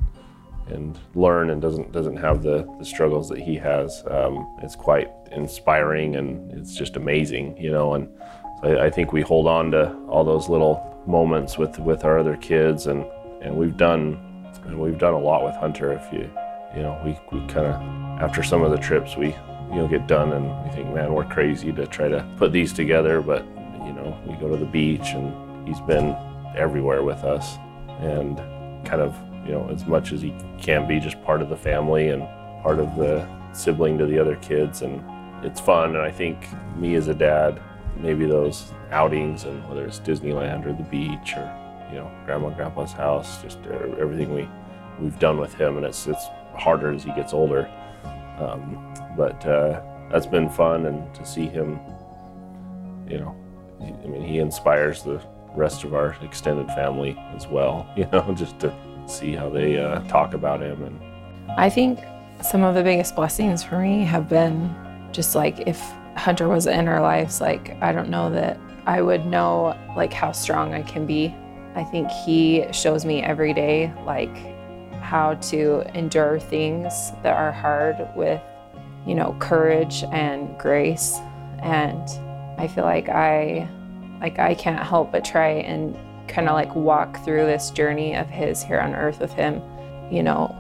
and 0.69 0.99
learn 1.15 1.51
and 1.51 1.63
doesn't 1.63 1.93
doesn't 1.93 2.17
have 2.17 2.43
the, 2.43 2.67
the 2.79 2.85
struggles 2.85 3.29
that 3.29 3.39
he 3.39 3.57
has. 3.57 4.03
Um, 4.11 4.57
it's 4.63 4.77
quite 4.77 5.09
inspiring 5.33 6.17
and 6.17 6.53
it's 6.53 6.75
just 6.75 6.97
amazing, 6.97 7.57
you 7.57 7.71
know. 7.71 7.95
And 7.95 8.09
I, 8.63 8.87
I, 8.87 8.91
think 8.91 9.13
we 9.13 9.23
hold 9.23 9.47
on 9.47 9.71
to 9.73 9.95
all 10.09 10.25
those 10.25 10.49
little 10.49 11.03
moments 11.07 11.59
with 11.59 11.79
with 11.79 12.05
our 12.05 12.19
other 12.19 12.37
kids, 12.37 12.87
and 12.87 13.05
and 13.43 13.57
we've 13.57 13.77
done 13.77 14.19
and 14.65 14.79
we've 14.79 14.99
done 14.99 15.15
a 15.15 15.19
lot 15.19 15.45
with 15.45 15.55
Hunter. 15.57 15.93
If 15.93 16.13
you 16.13 16.31
you 16.75 16.83
know 16.83 17.01
we 17.05 17.19
we 17.33 17.47
kind 17.47 17.67
of 17.67 17.81
after 18.21 18.43
some 18.43 18.63
of 18.63 18.71
the 18.71 18.79
trips 18.79 19.17
we 19.17 19.29
you 19.71 19.77
know 19.77 19.89
get 19.89 20.07
done 20.07 20.33
and 20.33 20.65
we 20.65 20.71
think 20.71 20.95
man 20.95 21.13
we're 21.13 21.25
crazy 21.25 21.73
to 21.73 21.87
try 21.87 22.09
to 22.09 22.27
put 22.37 22.53
these 22.53 22.73
together, 22.73 23.21
but 23.21 23.45
you 23.85 23.93
know 23.93 24.19
we 24.27 24.35
go 24.37 24.49
to 24.49 24.57
the 24.57 24.67
beach 24.67 25.09
and 25.13 25.69
he's 25.69 25.81
been 25.81 26.17
everywhere 26.57 27.03
with 27.03 27.25
us 27.25 27.57
and 28.01 28.39
kind 28.87 29.03
of 29.03 29.15
you 29.47 29.53
know, 29.53 29.69
as 29.71 29.87
much 29.87 30.13
as 30.13 30.21
he 30.21 30.35
can 30.59 30.89
be 30.89 30.99
just 30.99 31.23
part 31.23 31.41
of 31.41 31.49
the 31.49 31.57
family 31.57 32.09
and 32.09 32.23
part 32.63 32.79
of 32.81 32.97
the 32.97 33.27
sibling 33.53 33.97
to 33.99 34.07
the 34.07 34.19
other 34.19 34.37
kids. 34.37 34.83
And 34.83 35.03
it's 35.45 35.61
fun. 35.61 35.95
And 35.95 36.05
I 36.05 36.11
think 36.11 36.49
me 36.77 36.97
as 36.97 37.09
a 37.09 37.15
dad, 37.15 37.61
maybe 38.01 38.27
those 38.27 38.73
outings 38.91 39.45
and 39.45 39.67
whether 39.69 39.85
it's 39.85 40.01
Disneyland 40.01 40.67
or 40.67 40.73
the 40.73 40.83
beach 40.85 41.35
or, 41.37 41.51
you 41.91 41.97
know, 41.97 42.11
grandma 42.25 42.49
and 42.49 42.57
grandpa's 42.57 42.93
house, 42.93 43.43
just 43.43 43.59
everything 43.99 44.35
we, 44.35 44.49
we've 45.01 45.19
done 45.19 45.39
with 45.39 45.55
him. 45.55 45.77
And 45.77 45.87
it's, 45.87 46.07
it's 46.07 46.27
harder 46.55 46.93
as 46.93 47.05
he 47.05 47.13
gets 47.13 47.33
older. 47.33 47.71
Um, 48.39 48.95
but 49.17 49.45
uh, 49.47 49.81
that's 50.11 50.27
been 50.27 50.49
fun. 50.49 50.87
And 50.87 51.15
to 51.15 51.25
see 51.25 51.47
him, 51.47 51.79
you 53.09 53.19
know, 53.19 53.37
I 53.81 54.07
mean, 54.07 54.23
he 54.23 54.39
inspires 54.39 55.03
the 55.03 55.21
rest 55.55 55.85
of 55.85 55.95
our 55.95 56.17
extended 56.23 56.69
family 56.69 57.17
as 57.35 57.47
well, 57.47 57.91
you 57.97 58.07
know, 58.13 58.35
just 58.35 58.59
to 58.61 58.75
see 59.07 59.35
how 59.35 59.49
they 59.49 59.79
uh, 59.79 60.01
talk 60.09 60.35
about 60.35 60.61
him. 60.61 60.83
And 60.83 61.01
I 61.59 61.71
think 61.71 62.01
some 62.43 62.63
of 62.63 62.75
the 62.75 62.83
biggest 62.83 63.17
blessings 63.17 63.63
for 63.63 63.79
me 63.79 64.05
have 64.05 64.29
been 64.29 64.75
just 65.13 65.35
like 65.35 65.61
if 65.67 65.81
Hunter 66.17 66.49
was 66.49 66.67
in 66.67 66.89
our 66.89 67.01
lives, 67.01 67.41
like 67.41 67.77
I 67.83 67.93
don't 67.93 68.09
know 68.09 68.31
that 68.31 68.59
I 68.87 69.03
would 69.03 69.27
know 69.27 69.77
like 69.97 70.13
how 70.13 70.33
strong 70.33 70.75
I 70.75 70.83
can 70.83 71.07
be. 71.07 71.35
I 71.75 71.85
think 71.85 72.11
he 72.11 72.65
shows 72.73 73.05
me 73.05 73.23
every 73.23 73.53
day 73.53 73.93
like 74.05 74.35
how 75.01 75.35
to 75.35 75.83
endure 75.97 76.41
things 76.41 77.13
that 77.23 77.37
are 77.37 77.53
hard 77.53 78.09
with, 78.17 78.41
you 79.07 79.15
know, 79.15 79.37
courage 79.39 80.05
and 80.13 80.59
grace. 80.59 81.19
And 81.59 82.09
I 82.59 82.67
feel 82.67 82.85
like 82.85 83.09
I 83.09 83.69
like 84.21 84.39
I 84.39 84.55
can't 84.55 84.83
help 84.83 85.13
but 85.13 85.25
try 85.25 85.49
and 85.49 85.97
kind 86.29 86.49
of 86.49 86.55
like 86.55 86.75
walk 86.75 87.23
through 87.25 87.47
this 87.47 87.71
journey 87.71 88.17
of 88.17 88.29
his 88.29 88.63
here 88.63 88.81
on 88.81 88.95
earth 88.95 89.21
with 89.21 89.33
him, 89.33 89.63
you 90.11 90.23
know, 90.23 90.55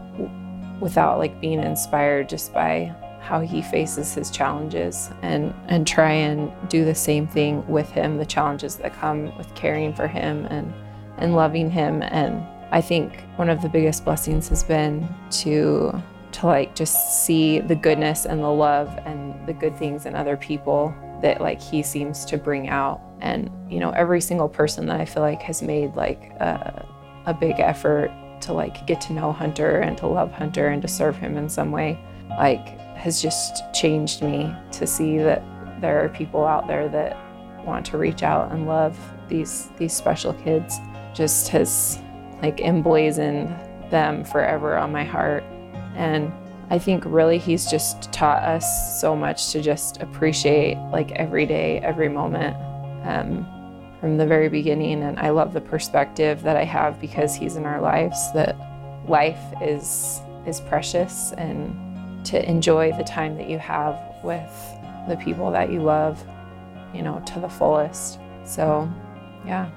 without 0.80 1.18
like 1.18 1.40
being 1.40 1.62
inspired 1.62 2.28
just 2.28 2.52
by 2.52 2.94
how 3.26 3.40
he 3.40 3.60
faces 3.60 4.14
his 4.14 4.30
challenges 4.30 5.10
and 5.22 5.52
and 5.66 5.86
try 5.86 6.12
and 6.12 6.50
do 6.68 6.84
the 6.84 6.94
same 6.94 7.26
thing 7.26 7.66
with 7.66 7.90
him 7.90 8.18
the 8.18 8.24
challenges 8.24 8.76
that 8.76 8.94
come 8.94 9.36
with 9.36 9.52
caring 9.54 9.92
for 9.92 10.06
him 10.06 10.46
and 10.46 10.72
and 11.18 11.34
loving 11.34 11.70
him. 11.70 12.02
And 12.02 12.46
I 12.70 12.80
think 12.80 13.24
one 13.36 13.50
of 13.50 13.62
the 13.62 13.68
biggest 13.68 14.04
blessings 14.04 14.48
has 14.48 14.62
been 14.62 15.08
to 15.42 16.00
to 16.32 16.46
like 16.46 16.74
just 16.74 17.24
see 17.24 17.60
the 17.60 17.74
goodness 17.74 18.26
and 18.26 18.42
the 18.42 18.48
love 18.48 18.88
and 19.06 19.46
the 19.46 19.52
good 19.52 19.76
things 19.76 20.06
in 20.06 20.14
other 20.14 20.36
people 20.36 20.94
that 21.22 21.40
like 21.40 21.60
he 21.60 21.82
seems 21.82 22.24
to 22.26 22.36
bring 22.36 22.68
out. 22.68 23.00
And 23.20 23.50
you 23.68 23.80
know 23.80 23.90
every 23.90 24.20
single 24.20 24.48
person 24.48 24.86
that 24.86 25.00
i 25.00 25.04
feel 25.04 25.22
like 25.22 25.42
has 25.42 25.62
made 25.62 25.94
like 25.96 26.30
a, 26.38 26.86
a 27.26 27.34
big 27.34 27.58
effort 27.58 28.10
to 28.40 28.52
like 28.52 28.86
get 28.86 29.00
to 29.00 29.12
know 29.12 29.32
hunter 29.32 29.80
and 29.80 29.96
to 29.98 30.06
love 30.06 30.30
hunter 30.32 30.68
and 30.68 30.82
to 30.82 30.88
serve 30.88 31.16
him 31.16 31.36
in 31.36 31.48
some 31.48 31.72
way 31.72 31.98
like 32.30 32.78
has 32.96 33.22
just 33.22 33.62
changed 33.74 34.22
me 34.22 34.54
to 34.72 34.86
see 34.86 35.18
that 35.18 35.42
there 35.80 36.02
are 36.04 36.08
people 36.08 36.44
out 36.44 36.66
there 36.66 36.88
that 36.88 37.16
want 37.64 37.84
to 37.86 37.98
reach 37.98 38.22
out 38.22 38.50
and 38.52 38.66
love 38.66 38.98
these 39.28 39.68
these 39.76 39.92
special 39.92 40.32
kids 40.34 40.78
just 41.14 41.48
has 41.48 42.00
like 42.42 42.60
emblazoned 42.60 43.48
them 43.90 44.24
forever 44.24 44.76
on 44.76 44.92
my 44.92 45.04
heart 45.04 45.42
and 45.94 46.32
I 46.68 46.78
think 46.78 47.04
really 47.06 47.38
he's 47.38 47.70
just 47.70 48.12
taught 48.12 48.42
us 48.42 49.00
so 49.00 49.14
much 49.14 49.52
to 49.52 49.62
just 49.62 50.02
appreciate 50.02 50.76
like 50.90 51.12
every 51.12 51.46
day, 51.46 51.78
every 51.78 52.08
moment 52.08 52.56
um, 53.06 53.46
from 54.00 54.16
the 54.16 54.26
very 54.26 54.48
beginning. 54.48 55.02
And 55.02 55.18
I 55.18 55.30
love 55.30 55.52
the 55.52 55.60
perspective 55.60 56.42
that 56.42 56.56
I 56.56 56.64
have 56.64 57.00
because 57.00 57.36
he's 57.36 57.54
in 57.54 57.64
our 57.64 57.80
lives 57.80 58.32
that 58.32 58.56
life 59.08 59.40
is 59.62 60.20
is 60.44 60.60
precious 60.60 61.32
and 61.32 61.85
to 62.26 62.48
enjoy 62.48 62.92
the 62.96 63.04
time 63.04 63.36
that 63.38 63.48
you 63.48 63.58
have 63.58 63.98
with 64.24 64.50
the 65.08 65.16
people 65.16 65.50
that 65.52 65.70
you 65.70 65.82
love, 65.82 66.22
you 66.94 67.02
know, 67.02 67.22
to 67.26 67.40
the 67.40 67.48
fullest. 67.48 68.18
So, 68.44 68.88
yeah. 69.44 69.70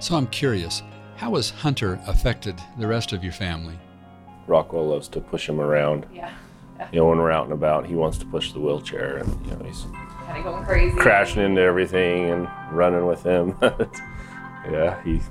So 0.00 0.16
I'm 0.16 0.26
curious, 0.28 0.82
how 1.16 1.34
has 1.36 1.50
Hunter 1.50 2.00
affected 2.06 2.60
the 2.78 2.86
rest 2.86 3.12
of 3.12 3.22
your 3.22 3.32
family? 3.32 3.78
Rockwell 4.46 4.88
loves 4.88 5.06
to 5.08 5.20
push 5.20 5.48
him 5.48 5.60
around. 5.60 6.06
Yeah. 6.12 6.32
you 6.92 6.98
know, 6.98 7.08
when 7.08 7.18
we're 7.18 7.30
out 7.30 7.44
and 7.44 7.52
about, 7.52 7.86
he 7.86 7.94
wants 7.94 8.18
to 8.18 8.26
push 8.26 8.52
the 8.52 8.58
wheelchair, 8.60 9.18
and 9.18 9.46
you 9.46 9.52
know, 9.56 9.64
he's 9.64 9.86
Kind 10.26 10.38
of 10.38 10.44
going 10.44 10.64
crazy. 10.64 10.96
crashing 10.96 11.42
into 11.42 11.60
everything 11.60 12.30
and 12.30 12.48
running 12.72 13.06
with 13.06 13.22
him. 13.22 13.56
yeah, 14.70 15.02
he's 15.04 15.22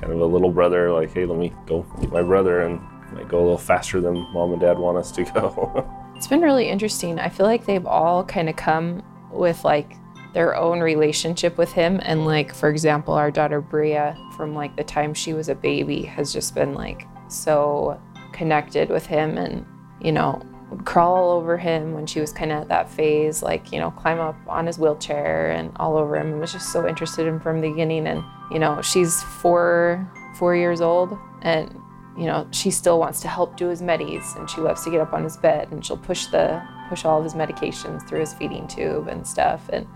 kind 0.00 0.12
of 0.12 0.20
a 0.20 0.24
little 0.26 0.50
brother. 0.50 0.90
Like, 0.92 1.12
hey, 1.12 1.24
let 1.26 1.38
me 1.38 1.52
go 1.66 1.84
meet 1.98 2.10
my 2.10 2.22
brother, 2.22 2.60
and 2.60 2.80
might 3.12 3.28
go 3.28 3.38
a 3.38 3.42
little 3.42 3.58
faster 3.58 4.00
than 4.00 4.14
mom 4.32 4.52
and 4.52 4.60
dad 4.60 4.78
want 4.78 4.98
us 4.98 5.12
to 5.12 5.24
go. 5.24 5.90
It's 6.16 6.28
been 6.28 6.42
really 6.42 6.68
interesting. 6.68 7.18
I 7.18 7.28
feel 7.28 7.44
like 7.44 7.66
they've 7.66 7.84
all 7.84 8.24
kind 8.24 8.48
of 8.48 8.54
come 8.54 9.02
with 9.32 9.64
like 9.64 9.96
their 10.32 10.56
own 10.56 10.80
relationship 10.80 11.58
with 11.58 11.72
him. 11.72 12.00
And 12.02 12.24
like, 12.24 12.54
for 12.54 12.68
example, 12.68 13.14
our 13.14 13.30
daughter 13.30 13.60
Bria, 13.60 14.16
from 14.36 14.54
like 14.54 14.76
the 14.76 14.84
time 14.84 15.12
she 15.12 15.32
was 15.32 15.48
a 15.48 15.54
baby, 15.54 16.02
has 16.02 16.32
just 16.32 16.54
been 16.54 16.74
like 16.74 17.06
so 17.28 18.00
connected 18.32 18.90
with 18.90 19.06
him 19.06 19.38
and, 19.38 19.66
you 20.00 20.12
know, 20.12 20.40
would 20.70 20.84
crawl 20.84 21.14
all 21.14 21.30
over 21.32 21.56
him 21.56 21.92
when 21.92 22.06
she 22.06 22.20
was 22.20 22.32
kind 22.32 22.52
of 22.52 22.62
at 22.62 22.68
that 22.68 22.90
phase, 22.90 23.42
like, 23.42 23.72
you 23.72 23.78
know, 23.78 23.90
climb 23.90 24.18
up 24.18 24.36
on 24.48 24.66
his 24.66 24.78
wheelchair 24.78 25.50
and 25.50 25.72
all 25.76 25.96
over 25.96 26.16
him 26.16 26.32
and 26.32 26.40
was 26.40 26.52
just 26.52 26.72
so 26.72 26.86
interested 26.88 27.26
in 27.26 27.38
from 27.38 27.60
the 27.60 27.68
beginning. 27.68 28.06
And, 28.06 28.24
you 28.50 28.58
know, 28.58 28.82
she's 28.82 29.22
four, 29.22 30.10
four 30.36 30.56
years 30.56 30.80
old 30.80 31.16
and 31.42 31.80
you 32.16 32.26
know, 32.26 32.46
she 32.52 32.70
still 32.70 32.98
wants 32.98 33.20
to 33.22 33.28
help 33.28 33.56
do 33.56 33.68
his 33.68 33.82
medis 33.82 34.36
and 34.36 34.48
she 34.48 34.60
loves 34.60 34.84
to 34.84 34.90
get 34.90 35.00
up 35.00 35.12
on 35.12 35.24
his 35.24 35.36
bed 35.36 35.68
and 35.72 35.84
she'll 35.84 35.96
push 35.96 36.26
the 36.26 36.62
push 36.88 37.04
all 37.04 37.18
of 37.18 37.24
his 37.24 37.34
medications 37.34 38.06
through 38.06 38.20
his 38.20 38.34
feeding 38.34 38.68
tube 38.68 39.08
and 39.08 39.26
stuff. 39.26 39.68
And 39.72 39.86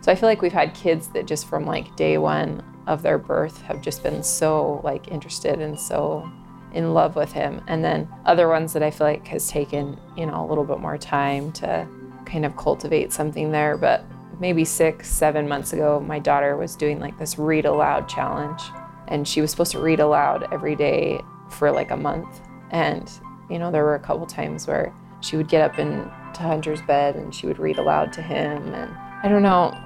so 0.00 0.10
I 0.12 0.14
feel 0.14 0.28
like 0.28 0.42
we've 0.42 0.52
had 0.52 0.74
kids 0.74 1.08
that 1.08 1.26
just 1.26 1.46
from 1.46 1.64
like 1.64 1.94
day 1.96 2.18
one 2.18 2.62
of 2.86 3.02
their 3.02 3.18
birth 3.18 3.62
have 3.62 3.80
just 3.80 4.02
been 4.02 4.22
so 4.22 4.80
like 4.82 5.08
interested 5.08 5.60
and 5.60 5.78
so 5.78 6.30
in 6.74 6.92
love 6.92 7.16
with 7.16 7.32
him. 7.32 7.62
And 7.68 7.84
then 7.84 8.08
other 8.26 8.48
ones 8.48 8.72
that 8.72 8.82
I 8.82 8.90
feel 8.90 9.06
like 9.06 9.26
has 9.28 9.48
taken, 9.48 9.98
you 10.16 10.26
know, 10.26 10.44
a 10.44 10.46
little 10.46 10.64
bit 10.64 10.78
more 10.78 10.98
time 10.98 11.52
to 11.52 11.86
kind 12.24 12.44
of 12.44 12.56
cultivate 12.56 13.12
something 13.12 13.52
there. 13.52 13.76
But 13.76 14.04
maybe 14.40 14.64
six, 14.64 15.08
seven 15.08 15.48
months 15.48 15.72
ago, 15.72 16.00
my 16.00 16.18
daughter 16.18 16.56
was 16.56 16.74
doing 16.74 16.98
like 16.98 17.18
this 17.18 17.38
read 17.38 17.64
aloud 17.64 18.08
challenge. 18.08 18.60
And 19.08 19.28
she 19.28 19.40
was 19.40 19.50
supposed 19.50 19.72
to 19.72 19.80
read 19.80 20.00
aloud 20.00 20.48
every 20.52 20.74
day 20.74 21.20
for 21.52 21.70
like 21.70 21.90
a 21.90 21.96
month. 21.96 22.40
And, 22.70 23.10
you 23.50 23.58
know, 23.58 23.70
there 23.70 23.84
were 23.84 23.94
a 23.94 24.00
couple 24.00 24.26
times 24.26 24.66
where 24.66 24.92
she 25.20 25.36
would 25.36 25.48
get 25.48 25.62
up 25.62 25.78
into 25.78 26.10
Hunter's 26.36 26.82
bed 26.82 27.16
and 27.16 27.34
she 27.34 27.46
would 27.46 27.58
read 27.58 27.78
aloud 27.78 28.12
to 28.14 28.22
him. 28.22 28.74
And 28.74 28.92
I 29.22 29.28
don't 29.28 29.42
know, 29.42 29.76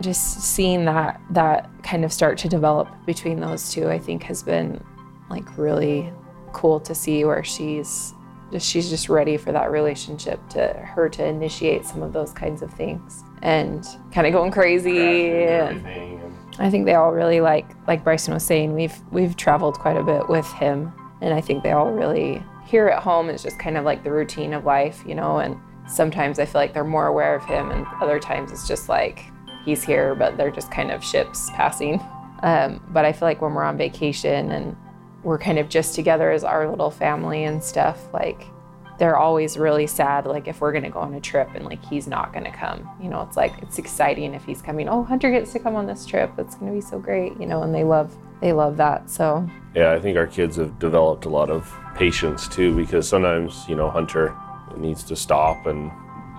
just 0.00 0.40
seeing 0.40 0.84
that 0.86 1.20
that 1.30 1.70
kind 1.82 2.04
of 2.04 2.12
start 2.12 2.38
to 2.38 2.48
develop 2.48 2.88
between 3.06 3.40
those 3.40 3.72
two, 3.72 3.88
I 3.88 3.98
think 3.98 4.22
has 4.24 4.42
been 4.42 4.82
like 5.28 5.58
really 5.58 6.12
cool 6.52 6.80
to 6.80 6.94
see 6.94 7.24
where 7.24 7.42
she's 7.44 8.14
just 8.52 8.70
she's 8.70 8.88
just 8.88 9.08
ready 9.08 9.36
for 9.36 9.50
that 9.52 9.70
relationship 9.72 10.38
to 10.50 10.68
her 10.72 11.08
to 11.08 11.24
initiate 11.26 11.84
some 11.84 12.00
of 12.02 12.12
those 12.12 12.32
kinds 12.32 12.62
of 12.62 12.72
things 12.72 13.24
and 13.42 13.84
kind 14.12 14.26
of 14.26 14.32
going 14.32 14.52
crazy 14.52 15.42
and 15.42 15.84
and- 15.86 16.22
I 16.58 16.70
think 16.70 16.86
they 16.86 16.94
all 16.94 17.12
really 17.12 17.40
like 17.40 17.66
like 17.88 18.04
Bryson 18.04 18.32
was 18.32 18.44
saying 18.44 18.72
we've 18.72 18.96
we've 19.10 19.36
traveled 19.36 19.78
quite 19.80 19.96
a 19.96 20.02
bit 20.02 20.28
with 20.28 20.46
him 20.52 20.92
and 21.20 21.32
I 21.32 21.40
think 21.40 21.62
they 21.62 21.72
all 21.72 21.90
really 21.90 22.42
here 22.64 22.88
at 22.88 23.02
home 23.02 23.30
is 23.30 23.42
just 23.42 23.58
kind 23.58 23.76
of 23.76 23.84
like 23.84 24.02
the 24.02 24.10
routine 24.10 24.52
of 24.52 24.64
life, 24.64 25.02
you 25.06 25.14
know, 25.14 25.38
and 25.38 25.56
sometimes 25.88 26.38
I 26.38 26.44
feel 26.44 26.60
like 26.60 26.74
they're 26.74 26.84
more 26.84 27.06
aware 27.06 27.34
of 27.34 27.44
him 27.44 27.70
and 27.70 27.86
other 28.00 28.18
times 28.18 28.50
it's 28.50 28.66
just 28.66 28.88
like 28.88 29.24
he's 29.64 29.84
here 29.84 30.14
but 30.16 30.36
they're 30.36 30.50
just 30.50 30.70
kind 30.70 30.90
of 30.90 31.04
ships 31.04 31.50
passing. 31.50 32.00
Um, 32.42 32.82
but 32.90 33.04
I 33.04 33.12
feel 33.12 33.28
like 33.28 33.40
when 33.40 33.54
we're 33.54 33.62
on 33.62 33.78
vacation 33.78 34.50
and 34.50 34.76
we're 35.22 35.38
kind 35.38 35.58
of 35.58 35.68
just 35.68 35.94
together 35.94 36.30
as 36.30 36.44
our 36.44 36.68
little 36.68 36.90
family 36.90 37.44
and 37.44 37.62
stuff, 37.62 38.12
like 38.12 38.46
they're 38.98 39.16
always 39.16 39.56
really 39.58 39.86
sad 39.86 40.26
like 40.26 40.48
if 40.48 40.60
we're 40.60 40.72
going 40.72 40.84
to 40.84 40.90
go 40.90 41.00
on 41.00 41.14
a 41.14 41.20
trip 41.20 41.48
and 41.54 41.64
like 41.64 41.84
he's 41.84 42.06
not 42.06 42.32
going 42.32 42.44
to 42.44 42.50
come. 42.50 42.88
You 43.00 43.08
know 43.08 43.22
it's 43.22 43.36
like 43.36 43.54
it's 43.62 43.78
exciting 43.78 44.34
if 44.34 44.44
he's 44.44 44.62
coming. 44.62 44.88
Oh 44.88 45.02
hunter 45.02 45.30
gets 45.30 45.52
to 45.52 45.58
come 45.58 45.76
on 45.76 45.86
this 45.86 46.06
trip. 46.06 46.32
It's 46.38 46.54
going 46.54 46.72
to 46.72 46.74
be 46.74 46.80
so 46.80 46.98
great 46.98 47.38
you 47.40 47.46
know 47.46 47.62
and 47.62 47.74
they 47.74 47.84
love 47.84 48.16
they 48.40 48.52
love 48.52 48.76
that 48.76 49.08
so. 49.08 49.48
Yeah, 49.74 49.92
I 49.92 50.00
think 50.00 50.16
our 50.16 50.26
kids 50.26 50.56
have 50.56 50.78
developed 50.78 51.24
a 51.24 51.28
lot 51.28 51.50
of 51.50 51.72
patience 51.94 52.48
too 52.48 52.74
because 52.74 53.08
sometimes, 53.08 53.64
you 53.68 53.76
know, 53.76 53.90
Hunter 53.90 54.34
needs 54.76 55.02
to 55.04 55.16
stop 55.16 55.66
and, 55.66 55.90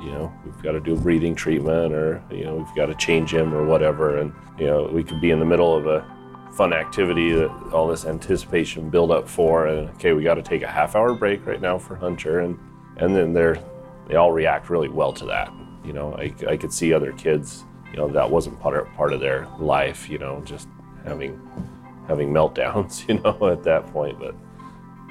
you 0.01 0.11
know, 0.11 0.31
we've 0.45 0.61
got 0.61 0.73
to 0.73 0.79
do 0.79 0.93
a 0.93 0.95
breathing 0.95 1.35
treatment 1.35 1.93
or, 1.93 2.23
you 2.31 2.45
know, 2.45 2.55
we've 2.55 2.75
got 2.75 2.87
to 2.87 2.95
change 2.95 3.33
him 3.33 3.53
or 3.53 3.65
whatever. 3.65 4.17
And, 4.17 4.33
you 4.59 4.67
know, 4.67 4.89
we 4.91 5.03
could 5.03 5.21
be 5.21 5.31
in 5.31 5.39
the 5.39 5.45
middle 5.45 5.75
of 5.75 5.87
a 5.87 6.16
fun 6.57 6.73
activity 6.73 7.31
that 7.33 7.49
all 7.71 7.87
this 7.87 8.05
anticipation 8.05 8.89
build 8.89 9.11
up 9.11 9.27
for 9.27 9.67
and 9.67 9.89
okay, 9.91 10.13
we 10.13 10.23
got 10.23 10.33
to 10.33 10.41
take 10.41 10.63
a 10.63 10.67
half 10.67 10.95
hour 10.95 11.13
break 11.13 11.45
right 11.45 11.61
now 11.61 11.77
for 11.77 11.95
Hunter 11.95 12.39
and 12.39 12.57
and 12.97 13.15
then 13.15 13.31
they're 13.31 13.61
they 14.07 14.15
all 14.15 14.31
react 14.31 14.69
really 14.69 14.89
well 14.89 15.13
to 15.13 15.25
that. 15.25 15.53
You 15.85 15.93
know, 15.93 16.15
I, 16.15 16.33
I 16.47 16.57
could 16.57 16.73
see 16.73 16.93
other 16.93 17.11
kids, 17.13 17.63
you 17.91 17.97
know, 17.97 18.07
that 18.09 18.29
wasn't 18.29 18.59
part 18.59 18.77
of, 18.79 18.93
part 18.95 19.13
of 19.13 19.19
their 19.19 19.47
life, 19.59 20.09
you 20.09 20.17
know, 20.17 20.41
just 20.45 20.67
having 21.05 21.39
having 22.07 22.29
meltdowns, 22.29 23.07
you 23.07 23.19
know, 23.19 23.49
at 23.49 23.63
that 23.63 23.85
point. 23.87 24.19
But 24.19 24.35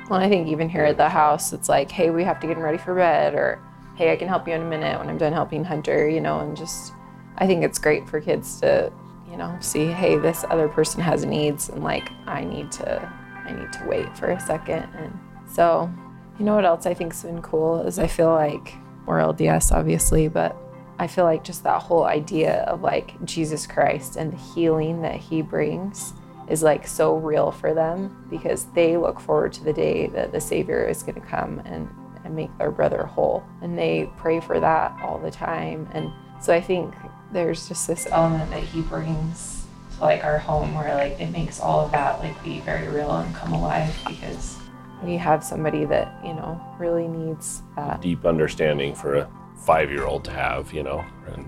well 0.08 0.20
i 0.20 0.28
think 0.28 0.48
even 0.48 0.68
here 0.68 0.84
at 0.84 0.96
the 0.96 1.08
house 1.08 1.52
it's 1.52 1.68
like 1.68 1.90
hey 1.90 2.10
we 2.10 2.22
have 2.22 2.38
to 2.40 2.46
get 2.46 2.56
him 2.56 2.62
ready 2.62 2.78
for 2.78 2.94
bed 2.94 3.34
or 3.34 3.60
hey 3.96 4.12
i 4.12 4.16
can 4.16 4.28
help 4.28 4.46
you 4.46 4.54
in 4.54 4.62
a 4.62 4.64
minute 4.64 4.98
when 4.98 5.08
i'm 5.08 5.18
done 5.18 5.32
helping 5.32 5.64
hunter 5.64 6.08
you 6.08 6.20
know 6.20 6.40
and 6.40 6.56
just 6.56 6.92
i 7.38 7.46
think 7.46 7.64
it's 7.64 7.78
great 7.78 8.08
for 8.08 8.20
kids 8.20 8.60
to 8.60 8.92
you 9.30 9.37
know 9.37 9.56
see 9.61 9.87
hey 9.87 10.16
this 10.18 10.45
other 10.50 10.68
person 10.68 11.00
has 11.00 11.25
needs 11.25 11.68
and 11.68 11.83
like 11.83 12.11
i 12.26 12.45
need 12.45 12.71
to 12.71 13.12
i 13.45 13.52
need 13.52 13.73
to 13.73 13.85
wait 13.87 14.16
for 14.16 14.30
a 14.30 14.40
second 14.40 14.83
and 14.95 15.18
so 15.49 15.90
you 16.38 16.45
know 16.45 16.54
what 16.54 16.64
else 16.64 16.87
i 16.87 16.95
think's 16.95 17.23
been 17.23 17.42
cool 17.42 17.80
is 17.83 17.99
i 17.99 18.06
feel 18.06 18.30
like 18.30 18.75
we're 19.06 19.18
lds 19.18 19.73
obviously 19.73 20.28
but 20.28 20.56
i 20.99 21.06
feel 21.06 21.25
like 21.25 21.45
just 21.45 21.62
that 21.64 21.83
whole 21.83 22.04
idea 22.04 22.62
of 22.64 22.83
like 22.83 23.23
jesus 23.25 23.66
christ 23.66 24.16
and 24.16 24.33
the 24.33 24.37
healing 24.37 25.02
that 25.02 25.16
he 25.16 25.42
brings 25.42 26.12
is 26.49 26.62
like 26.62 26.87
so 26.87 27.16
real 27.16 27.50
for 27.50 27.75
them 27.75 28.26
because 28.30 28.66
they 28.66 28.97
look 28.97 29.18
forward 29.21 29.52
to 29.52 29.64
the 29.64 29.73
day 29.73 30.06
that 30.09 30.33
the 30.33 30.40
Savior 30.40 30.87
is 30.87 31.02
going 31.02 31.21
to 31.21 31.26
come 31.26 31.61
and, 31.64 31.88
and 32.25 32.35
make 32.35 32.56
their 32.59 32.71
brother 32.71 33.04
whole. 33.04 33.45
And 33.62 33.78
they 33.78 34.11
pray 34.16 34.40
for 34.40 34.61
that 34.61 34.97
all 35.02 35.18
the 35.18 35.30
time. 35.30 35.88
And 35.92 36.12
so 36.40 36.54
I 36.54 36.61
think 36.61 36.95
there's 37.33 37.68
just 37.68 37.87
this 37.87 38.06
element 38.11 38.50
that 38.50 38.62
he 38.62 38.83
brings 38.83 39.66
to 39.97 40.02
like 40.02 40.25
our 40.25 40.38
home 40.38 40.75
where 40.75 40.95
like 40.95 41.21
it 41.21 41.30
makes 41.30 41.61
all 41.61 41.80
of 41.80 41.92
that 41.92 42.21
like 42.21 42.42
be 42.45 42.61
very 42.61 42.88
real 42.88 43.11
and 43.11 43.35
come 43.35 43.52
alive 43.52 43.95
because 44.06 44.56
we 45.02 45.16
have 45.16 45.45
somebody 45.45 45.85
that, 45.85 46.18
you 46.25 46.33
know, 46.35 46.61
really 46.78 47.06
needs 47.06 47.62
that. 47.76 48.00
deep 48.00 48.25
understanding 48.25 48.95
for 48.95 49.16
a 49.16 49.30
five 49.56 49.90
year 49.90 50.04
old 50.04 50.25
to 50.25 50.30
have, 50.30 50.73
you 50.73 50.83
know, 50.83 51.04
and 51.28 51.47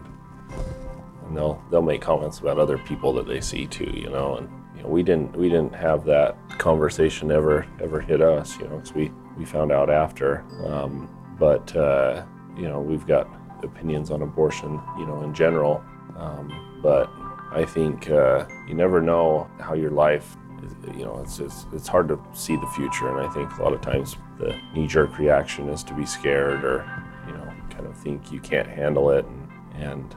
and 1.26 1.36
they'll 1.36 1.62
they'll 1.70 1.82
make 1.82 2.00
comments 2.00 2.40
about 2.40 2.58
other 2.58 2.78
people 2.78 3.12
that 3.14 3.26
they 3.26 3.40
see 3.40 3.66
too, 3.66 3.90
you 3.94 4.10
know, 4.10 4.36
and 4.36 4.50
you 4.76 4.82
know, 4.82 4.88
we 4.88 5.02
didn't 5.02 5.34
we 5.36 5.48
didn't 5.48 5.74
have 5.74 6.04
that 6.04 6.36
conversation 6.58 7.30
ever 7.30 7.66
ever 7.80 8.00
hit 8.00 8.20
us, 8.20 8.58
you 8.58 8.68
know, 8.68 8.76
because 8.76 8.94
we 8.94 9.10
we 9.36 9.44
found 9.44 9.72
out 9.72 9.88
after, 9.90 10.44
um, 10.66 11.08
but 11.38 11.74
uh, 11.76 12.24
you 12.56 12.68
know, 12.68 12.80
we've 12.80 13.06
got 13.06 13.28
opinions 13.62 14.10
on 14.10 14.22
abortion, 14.22 14.80
you 14.98 15.06
know, 15.06 15.22
in 15.22 15.32
general, 15.34 15.82
um, 16.16 16.78
but 16.82 17.10
I 17.52 17.64
think 17.64 18.10
uh, 18.10 18.44
you 18.66 18.74
never 18.74 19.00
know 19.00 19.48
how 19.60 19.74
your 19.74 19.90
life. 19.90 20.36
is- 20.62 20.96
You 20.98 21.04
know, 21.04 21.18
it's, 21.22 21.38
it's 21.40 21.66
it's 21.72 21.88
hard 21.88 22.08
to 22.08 22.18
see 22.32 22.56
the 22.56 22.66
future, 22.78 23.08
and 23.08 23.26
I 23.26 23.32
think 23.32 23.56
a 23.58 23.62
lot 23.62 23.72
of 23.72 23.80
times 23.80 24.16
the 24.38 24.54
knee-jerk 24.74 25.18
reaction 25.18 25.68
is 25.68 25.82
to 25.84 25.94
be 25.94 26.04
scared 26.06 26.64
or, 26.64 26.84
you 27.26 27.32
know, 27.32 27.46
kind 27.70 27.86
of 27.86 27.96
think 27.96 28.30
you 28.32 28.40
can't 28.40 28.68
handle 28.68 29.10
it 29.10 29.24
and, 29.26 29.48
and 29.82 30.14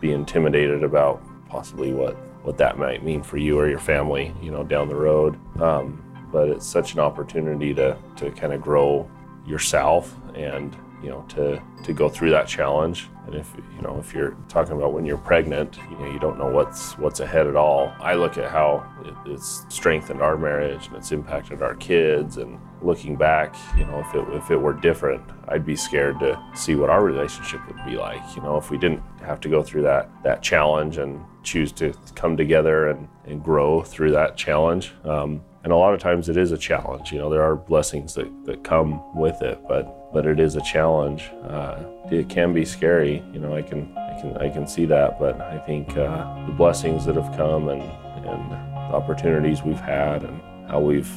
be 0.00 0.12
intimidated 0.12 0.82
about 0.84 1.22
possibly 1.48 1.92
what 1.92 2.14
what 2.42 2.56
that 2.58 2.78
might 2.78 3.02
mean 3.02 3.22
for 3.22 3.38
you 3.38 3.58
or 3.58 3.68
your 3.68 3.78
family, 3.80 4.32
you 4.42 4.50
know, 4.52 4.62
down 4.62 4.88
the 4.88 4.94
road. 4.94 5.36
Um, 5.60 6.02
but 6.30 6.48
it's 6.48 6.66
such 6.66 6.94
an 6.94 7.00
opportunity 7.00 7.72
to 7.74 7.96
to 8.16 8.30
kind 8.32 8.52
of 8.52 8.60
grow 8.60 9.08
yourself 9.46 10.14
and 10.34 10.76
you 11.06 11.12
know 11.12 11.24
to 11.28 11.62
to 11.84 11.92
go 11.92 12.08
through 12.08 12.30
that 12.30 12.48
challenge. 12.48 13.08
And 13.26 13.36
if 13.36 13.54
you 13.76 13.82
know 13.82 13.96
if 14.00 14.12
you're 14.12 14.36
talking 14.48 14.72
about 14.76 14.92
when 14.92 15.06
you're 15.06 15.18
pregnant 15.18 15.78
you 15.88 15.96
know 15.98 16.10
you 16.10 16.18
don't 16.18 16.36
know 16.36 16.50
what's 16.50 16.98
what's 16.98 17.20
ahead 17.20 17.46
at 17.46 17.54
all. 17.54 17.94
I 18.00 18.14
look 18.14 18.38
at 18.38 18.50
how 18.50 18.84
it, 19.04 19.14
it's 19.32 19.64
strengthened 19.68 20.20
our 20.20 20.36
marriage 20.36 20.88
and 20.88 20.96
it's 20.96 21.12
impacted 21.12 21.62
our 21.62 21.76
kids. 21.76 22.38
And 22.38 22.58
looking 22.82 23.14
back 23.14 23.54
you 23.78 23.84
know 23.84 24.00
if 24.00 24.14
it 24.16 24.34
if 24.34 24.50
it 24.50 24.56
were 24.56 24.74
different 24.74 25.22
i'd 25.48 25.64
be 25.64 25.74
scared 25.74 26.20
to 26.20 26.38
see 26.54 26.74
what 26.74 26.90
our 26.90 27.02
relationship 27.02 27.58
would 27.66 27.82
be 27.86 27.96
like 27.96 28.20
you 28.36 28.42
know 28.42 28.58
if 28.58 28.70
we 28.70 28.76
didn't 28.76 29.02
have 29.22 29.40
to 29.40 29.48
go 29.48 29.62
through 29.62 29.80
that 29.80 30.10
that 30.22 30.42
challenge 30.42 30.98
and 30.98 31.24
choose 31.46 31.72
to 31.72 31.94
come 32.14 32.36
together 32.36 32.88
and, 32.88 33.08
and 33.24 33.42
grow 33.42 33.80
through 33.80 34.10
that 34.10 34.36
challenge. 34.36 34.92
Um, 35.04 35.42
and 35.66 35.72
a 35.72 35.76
lot 35.76 35.92
of 35.92 35.98
times 35.98 36.28
it 36.28 36.36
is 36.36 36.52
a 36.52 36.58
challenge 36.58 37.10
you 37.10 37.18
know 37.18 37.28
there 37.28 37.42
are 37.42 37.56
blessings 37.56 38.14
that, 38.14 38.30
that 38.44 38.62
come 38.62 39.02
with 39.16 39.42
it 39.42 39.58
but 39.66 40.12
but 40.12 40.24
it 40.24 40.38
is 40.38 40.54
a 40.54 40.62
challenge 40.62 41.28
uh, 41.48 41.82
it 42.12 42.28
can 42.28 42.52
be 42.52 42.64
scary 42.64 43.20
you 43.32 43.40
know 43.40 43.52
i 43.56 43.60
can 43.60 43.92
i 43.98 44.20
can 44.20 44.36
i 44.36 44.48
can 44.48 44.64
see 44.64 44.86
that 44.86 45.18
but 45.18 45.40
i 45.40 45.58
think 45.58 45.96
uh, 45.96 46.46
the 46.46 46.52
blessings 46.52 47.04
that 47.04 47.16
have 47.16 47.36
come 47.36 47.68
and 47.68 47.82
and 47.82 48.52
the 48.52 48.56
opportunities 48.94 49.62
we've 49.62 49.80
had 49.80 50.22
and 50.22 50.40
how 50.70 50.78
we've 50.78 51.12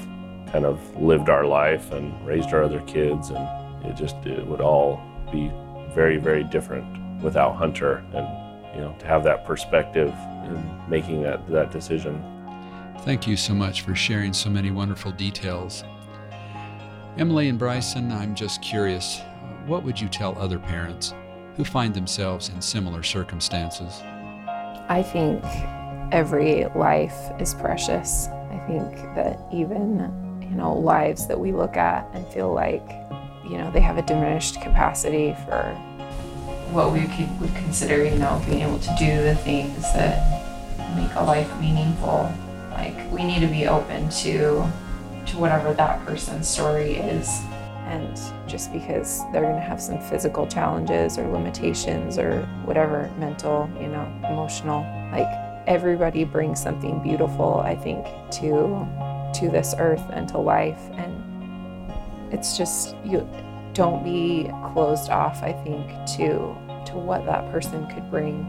kind 0.51 0.65
of 0.65 0.79
lived 0.99 1.29
our 1.29 1.45
life 1.45 1.91
and 1.91 2.25
raised 2.25 2.51
our 2.51 2.63
other 2.63 2.81
kids 2.81 3.29
and 3.29 3.85
it 3.85 3.95
just 3.95 4.15
it 4.25 4.45
would 4.47 4.61
all 4.61 4.99
be 5.31 5.51
very, 5.93 6.17
very 6.17 6.43
different 6.43 6.85
without 7.21 7.55
Hunter. 7.55 8.03
And, 8.13 8.27
you 8.75 8.81
know, 8.81 8.95
to 8.99 9.05
have 9.05 9.23
that 9.23 9.45
perspective 9.45 10.13
in 10.45 10.81
making 10.87 11.23
that, 11.23 11.47
that 11.49 11.71
decision. 11.71 12.15
Thank 13.05 13.27
you 13.27 13.37
so 13.37 13.55
much 13.55 13.81
for 13.81 13.95
sharing 13.95 14.33
so 14.33 14.49
many 14.49 14.71
wonderful 14.71 15.11
details. 15.11 15.83
Emily 17.17 17.49
and 17.49 17.57
Bryson, 17.57 18.11
I'm 18.11 18.35
just 18.35 18.61
curious, 18.61 19.21
what 19.65 19.83
would 19.83 19.99
you 19.99 20.07
tell 20.09 20.37
other 20.37 20.59
parents 20.59 21.13
who 21.55 21.63
find 21.63 21.93
themselves 21.93 22.49
in 22.49 22.61
similar 22.61 23.01
circumstances? 23.01 24.01
I 24.89 25.01
think 25.01 25.43
every 26.13 26.65
life 26.75 27.15
is 27.39 27.53
precious. 27.55 28.27
I 28.27 28.63
think 28.67 28.93
that 29.15 29.39
even, 29.51 29.99
you 30.41 30.55
know, 30.55 30.77
lives 30.77 31.25
that 31.27 31.39
we 31.39 31.51
look 31.51 31.77
at 31.77 32.07
and 32.13 32.27
feel 32.27 32.53
like, 32.53 32.87
you 33.43 33.57
know, 33.57 33.71
they 33.71 33.81
have 33.81 33.97
a 33.97 34.03
diminished 34.03 34.61
capacity 34.61 35.35
for 35.45 35.73
what 36.71 36.91
we 36.93 37.01
would 37.39 37.55
consider, 37.55 38.03
you 38.03 38.17
know, 38.19 38.41
being 38.45 38.61
able 38.61 38.79
to 38.79 38.95
do 38.99 39.23
the 39.23 39.35
things 39.35 39.81
that 39.93 40.43
make 40.95 41.13
a 41.15 41.23
life 41.23 41.49
meaningful. 41.59 42.31
Like 42.79 43.11
we 43.11 43.23
need 43.23 43.41
to 43.41 43.47
be 43.47 43.67
open 43.67 44.09
to 44.23 44.65
to 45.27 45.37
whatever 45.37 45.73
that 45.73 46.03
person's 46.05 46.47
story 46.47 46.93
is. 46.95 47.41
And 47.85 48.15
just 48.47 48.71
because 48.71 49.21
they're 49.31 49.41
going 49.41 49.55
to 49.55 49.61
have 49.61 49.81
some 49.81 49.99
physical 49.99 50.45
challenges 50.47 51.17
or 51.17 51.27
limitations 51.27 52.17
or 52.17 52.43
whatever, 52.63 53.11
mental, 53.17 53.69
you 53.81 53.87
know, 53.87 54.05
emotional, 54.29 54.81
like 55.11 55.27
everybody 55.67 56.23
brings 56.23 56.61
something 56.61 57.01
beautiful, 57.01 57.59
I 57.59 57.75
think, 57.75 58.05
to 58.39 58.87
to 59.39 59.49
this 59.49 59.75
earth 59.77 60.03
and 60.13 60.27
to 60.29 60.37
life. 60.37 60.79
And 60.93 61.13
it's 62.31 62.57
just 62.57 62.95
you 63.03 63.27
don't 63.73 64.03
be 64.03 64.49
closed 64.73 65.09
off, 65.09 65.43
I 65.43 65.51
think, 65.51 65.87
to 66.17 66.55
to 66.85 66.93
what 66.95 67.25
that 67.25 67.51
person 67.51 67.87
could 67.87 68.09
bring 68.09 68.45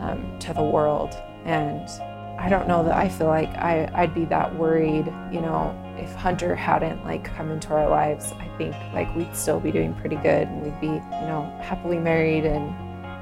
um, 0.00 0.36
to 0.40 0.52
the 0.52 0.62
world. 0.62 1.14
And 1.44 1.88
I 2.38 2.48
don't 2.48 2.68
know 2.68 2.84
that 2.84 2.94
I 2.94 3.08
feel 3.08 3.26
like 3.26 3.48
I, 3.50 3.90
I'd 3.94 4.14
be 4.14 4.24
that 4.26 4.54
worried, 4.54 5.06
you 5.32 5.40
know, 5.40 5.74
if 5.98 6.14
Hunter 6.14 6.54
hadn't 6.54 7.04
like 7.04 7.24
come 7.24 7.50
into 7.50 7.74
our 7.74 7.88
lives, 7.88 8.32
I 8.38 8.48
think 8.56 8.76
like 8.94 9.14
we'd 9.16 9.34
still 9.34 9.58
be 9.58 9.72
doing 9.72 9.92
pretty 9.94 10.16
good 10.16 10.46
and 10.46 10.62
we'd 10.62 10.80
be, 10.80 10.86
you 10.86 11.26
know, 11.26 11.52
happily 11.60 11.98
married 11.98 12.46
and 12.46 12.72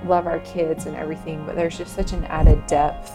love 0.06 0.26
our 0.26 0.40
kids 0.40 0.84
and 0.84 0.94
everything. 0.96 1.46
But 1.46 1.56
there's 1.56 1.78
just 1.78 1.94
such 1.94 2.12
an 2.12 2.24
added 2.24 2.66
depth 2.66 3.10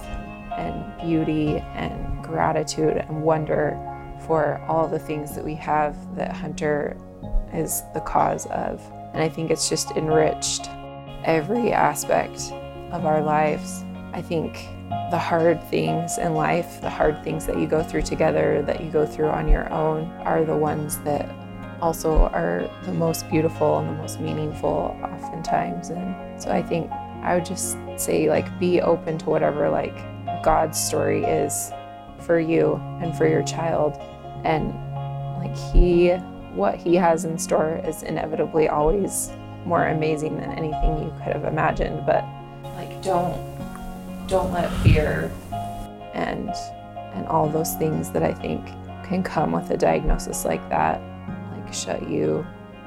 and 0.57 0.97
beauty 0.99 1.57
and 1.75 2.23
gratitude 2.23 2.97
and 2.97 3.21
wonder 3.21 3.77
for 4.25 4.59
all 4.67 4.87
the 4.87 4.99
things 4.99 5.35
that 5.35 5.45
we 5.45 5.55
have 5.55 5.95
that 6.15 6.35
Hunter 6.35 6.97
is 7.53 7.83
the 7.93 8.01
cause 8.01 8.47
of. 8.47 8.81
And 9.13 9.21
I 9.21 9.29
think 9.29 9.51
it's 9.51 9.69
just 9.69 9.91
enriched 9.91 10.67
every 11.25 11.71
aspect 11.71 12.51
of 12.91 13.05
our 13.05 13.21
lives. 13.21 13.83
I 14.13 14.21
think 14.21 14.67
the 15.09 15.17
hard 15.17 15.63
things 15.69 16.17
in 16.17 16.33
life, 16.33 16.81
the 16.81 16.89
hard 16.89 17.23
things 17.23 17.45
that 17.45 17.57
you 17.57 17.67
go 17.67 17.81
through 17.81 18.03
together, 18.03 18.61
that 18.63 18.83
you 18.83 18.91
go 18.91 19.05
through 19.05 19.29
on 19.29 19.47
your 19.47 19.71
own, 19.71 20.05
are 20.25 20.43
the 20.43 20.55
ones 20.55 20.99
that 20.99 21.29
also 21.81 22.27
are 22.33 22.69
the 22.83 22.93
most 22.93 23.29
beautiful 23.29 23.79
and 23.79 23.89
the 23.89 23.93
most 23.93 24.19
meaningful 24.19 24.97
oftentimes. 25.03 25.89
And 25.89 26.41
so 26.41 26.51
I 26.51 26.61
think 26.61 26.91
I 27.23 27.35
would 27.35 27.45
just 27.45 27.77
say, 27.97 28.29
like, 28.29 28.59
be 28.59 28.81
open 28.81 29.17
to 29.19 29.29
whatever, 29.29 29.69
like, 29.69 29.95
God's 30.43 30.79
story 30.79 31.23
is 31.23 31.71
for 32.19 32.39
you 32.39 32.75
and 33.01 33.15
for 33.15 33.27
your 33.27 33.43
child. 33.43 33.97
And, 34.43 34.73
like, 35.37 35.55
He, 35.73 36.11
what 36.53 36.75
He 36.75 36.95
has 36.95 37.25
in 37.25 37.37
store 37.37 37.81
is 37.85 38.03
inevitably 38.03 38.67
always 38.67 39.31
more 39.65 39.87
amazing 39.87 40.37
than 40.37 40.51
anything 40.51 41.03
you 41.03 41.13
could 41.23 41.33
have 41.33 41.45
imagined. 41.45 42.05
But, 42.05 42.25
like, 42.75 43.01
don't 43.01 43.50
don't 44.31 44.51
let 44.53 44.71
fear 44.77 45.29
and 46.13 46.49
and 47.13 47.27
all 47.27 47.49
those 47.49 47.75
things 47.75 48.09
that 48.11 48.23
I 48.23 48.33
think 48.33 48.65
can 49.05 49.21
come 49.21 49.51
with 49.51 49.69
a 49.69 49.77
diagnosis 49.77 50.45
like 50.45 50.67
that 50.69 51.01
like 51.51 51.73
shut 51.73 52.09
you 52.09 52.45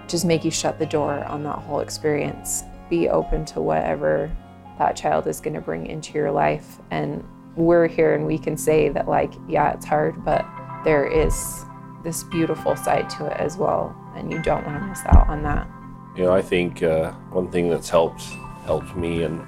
just 0.08 0.24
make 0.24 0.44
you 0.44 0.50
shut 0.50 0.78
the 0.78 0.86
door 0.86 1.24
on 1.24 1.42
that 1.44 1.58
whole 1.58 1.80
experience. 1.80 2.62
Be 2.90 3.08
open 3.08 3.44
to 3.46 3.60
whatever 3.60 4.30
that 4.78 4.96
child 4.96 5.26
is 5.26 5.40
going 5.40 5.54
to 5.54 5.60
bring 5.60 5.86
into 5.86 6.12
your 6.12 6.30
life. 6.30 6.78
And 6.90 7.24
we're 7.56 7.86
here 7.86 8.14
and 8.14 8.26
we 8.26 8.36
can 8.36 8.56
say 8.56 8.88
that 8.88 9.06
like 9.06 9.32
yeah 9.48 9.72
it's 9.72 9.86
hard 9.86 10.24
but 10.24 10.44
there 10.82 11.06
is 11.06 11.64
this 12.02 12.24
beautiful 12.24 12.74
side 12.74 13.08
to 13.08 13.26
it 13.26 13.36
as 13.38 13.56
well 13.56 13.94
and 14.16 14.32
you 14.32 14.42
don't 14.42 14.66
want 14.66 14.80
to 14.80 14.86
miss 14.86 15.00
out 15.06 15.28
on 15.28 15.42
that. 15.44 15.68
You 16.16 16.24
know 16.24 16.32
i 16.32 16.42
think 16.42 16.82
uh, 16.82 17.12
one 17.30 17.48
thing 17.52 17.70
that's 17.70 17.88
helped 17.88 18.22
helped 18.64 18.96
me 18.96 19.22
and 19.22 19.40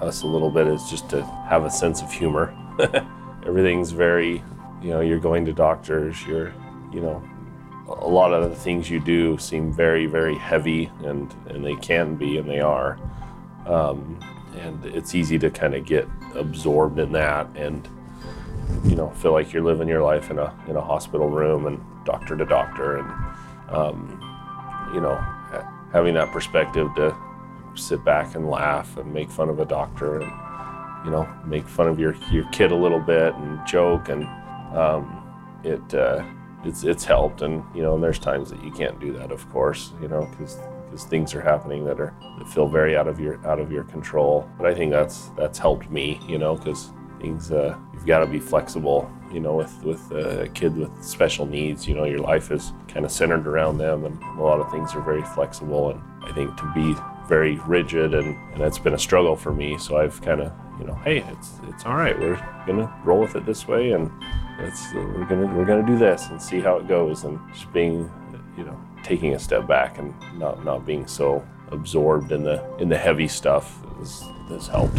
us 0.00 0.22
a 0.22 0.26
little 0.26 0.50
bit 0.50 0.66
is 0.66 0.88
just 0.90 1.08
to 1.10 1.24
have 1.48 1.64
a 1.64 1.70
sense 1.70 2.02
of 2.02 2.10
humor. 2.12 2.54
Everything's 3.46 3.90
very, 3.90 4.42
you 4.82 4.90
know, 4.90 5.00
you're 5.00 5.20
going 5.20 5.44
to 5.44 5.52
doctors, 5.52 6.24
you're, 6.26 6.52
you 6.92 7.00
know, 7.00 7.22
a 7.88 8.08
lot 8.08 8.32
of 8.32 8.48
the 8.48 8.56
things 8.56 8.88
you 8.88 8.98
do 8.98 9.36
seem 9.38 9.72
very, 9.72 10.06
very 10.06 10.36
heavy, 10.36 10.90
and, 11.04 11.34
and 11.48 11.64
they 11.64 11.76
can 11.76 12.14
be, 12.14 12.38
and 12.38 12.48
they 12.48 12.60
are. 12.60 12.98
Um, 13.66 14.18
and 14.56 14.84
it's 14.86 15.14
easy 15.14 15.38
to 15.40 15.50
kind 15.50 15.74
of 15.74 15.84
get 15.84 16.08
absorbed 16.34 16.98
in 16.98 17.12
that 17.12 17.48
and, 17.56 17.88
you 18.84 18.94
know, 18.94 19.10
feel 19.10 19.32
like 19.32 19.52
you're 19.52 19.62
living 19.62 19.88
your 19.88 20.02
life 20.02 20.30
in 20.30 20.38
a, 20.38 20.54
in 20.68 20.76
a 20.76 20.80
hospital 20.80 21.28
room 21.28 21.66
and 21.66 21.80
doctor 22.04 22.36
to 22.36 22.44
doctor. 22.44 22.98
And, 22.98 23.10
um, 23.70 24.20
you 24.94 25.00
know, 25.00 25.16
having 25.92 26.14
that 26.14 26.32
perspective 26.32 26.88
to 26.96 27.16
sit 27.76 28.04
back 28.04 28.34
and 28.34 28.48
laugh 28.48 28.96
and 28.96 29.12
make 29.12 29.30
fun 29.30 29.48
of 29.48 29.60
a 29.60 29.64
doctor 29.64 30.20
and 30.20 30.32
you 31.04 31.10
know 31.10 31.28
make 31.44 31.66
fun 31.68 31.88
of 31.88 31.98
your 31.98 32.14
your 32.30 32.48
kid 32.50 32.72
a 32.72 32.76
little 32.76 33.00
bit 33.00 33.34
and 33.34 33.66
joke 33.66 34.08
and 34.08 34.24
um, 34.76 35.22
it 35.62 35.94
uh, 35.94 36.24
it's 36.64 36.84
it's 36.84 37.04
helped 37.04 37.42
and 37.42 37.62
you 37.74 37.82
know 37.82 37.94
and 37.94 38.02
there's 38.02 38.18
times 38.18 38.50
that 38.50 38.62
you 38.64 38.70
can't 38.70 38.98
do 39.00 39.12
that 39.12 39.30
of 39.30 39.48
course 39.50 39.92
you 40.00 40.08
know 40.08 40.26
because 40.30 40.58
because 40.94 41.04
things 41.04 41.34
are 41.34 41.40
happening 41.40 41.84
that 41.84 41.98
are 41.98 42.14
that 42.38 42.48
feel 42.48 42.68
very 42.68 42.96
out 42.96 43.08
of 43.08 43.18
your 43.18 43.44
out 43.46 43.58
of 43.58 43.72
your 43.72 43.82
control. 43.84 44.48
But 44.56 44.66
I 44.68 44.74
think 44.74 44.92
that's 44.92 45.30
that's 45.36 45.58
helped 45.58 45.90
me 45.90 46.20
you 46.28 46.38
know 46.38 46.54
because 46.54 46.92
things 47.20 47.50
uh, 47.50 47.76
you've 47.92 48.06
got 48.06 48.20
to 48.20 48.26
be 48.26 48.38
flexible 48.38 49.10
you 49.32 49.40
know 49.40 49.54
with 49.54 49.82
with 49.82 50.12
a 50.12 50.48
kid 50.54 50.76
with 50.76 51.02
special 51.02 51.46
needs 51.46 51.88
you 51.88 51.94
know 51.94 52.04
your 52.04 52.20
life 52.20 52.52
is 52.52 52.72
kind 52.86 53.04
of 53.04 53.10
centered 53.10 53.46
around 53.46 53.78
them 53.78 54.04
and 54.04 54.22
a 54.38 54.42
lot 54.42 54.60
of 54.60 54.70
things 54.70 54.94
are 54.94 55.00
very 55.00 55.22
flexible 55.22 55.90
and 55.90 56.00
I 56.22 56.32
think 56.32 56.56
to 56.56 56.72
be 56.74 56.94
very 57.28 57.56
rigid, 57.66 58.14
and, 58.14 58.36
and 58.52 58.60
that's 58.60 58.78
been 58.78 58.94
a 58.94 58.98
struggle 58.98 59.36
for 59.36 59.52
me. 59.52 59.78
So 59.78 59.96
I've 59.96 60.20
kind 60.22 60.40
of, 60.40 60.52
you 60.78 60.86
know, 60.86 60.94
hey, 61.04 61.18
it's 61.18 61.58
it's 61.68 61.84
all 61.84 61.96
right. 61.96 62.18
We're 62.18 62.36
gonna 62.66 62.92
roll 63.04 63.20
with 63.20 63.36
it 63.36 63.46
this 63.46 63.66
way, 63.66 63.92
and 63.92 64.10
it's 64.60 64.92
uh, 64.92 64.96
we're 65.14 65.26
gonna 65.26 65.46
we're 65.54 65.64
gonna 65.64 65.86
do 65.86 65.98
this 65.98 66.28
and 66.28 66.40
see 66.40 66.60
how 66.60 66.76
it 66.76 66.88
goes, 66.88 67.24
and 67.24 67.38
just 67.52 67.72
being, 67.72 68.10
you 68.56 68.64
know, 68.64 68.78
taking 69.02 69.34
a 69.34 69.38
step 69.38 69.66
back 69.66 69.98
and 69.98 70.14
not 70.38 70.64
not 70.64 70.84
being 70.86 71.06
so 71.06 71.46
absorbed 71.70 72.32
in 72.32 72.42
the 72.42 72.64
in 72.78 72.88
the 72.88 72.98
heavy 72.98 73.28
stuff 73.28 73.78
has, 73.98 74.22
has 74.48 74.66
helped. 74.66 74.98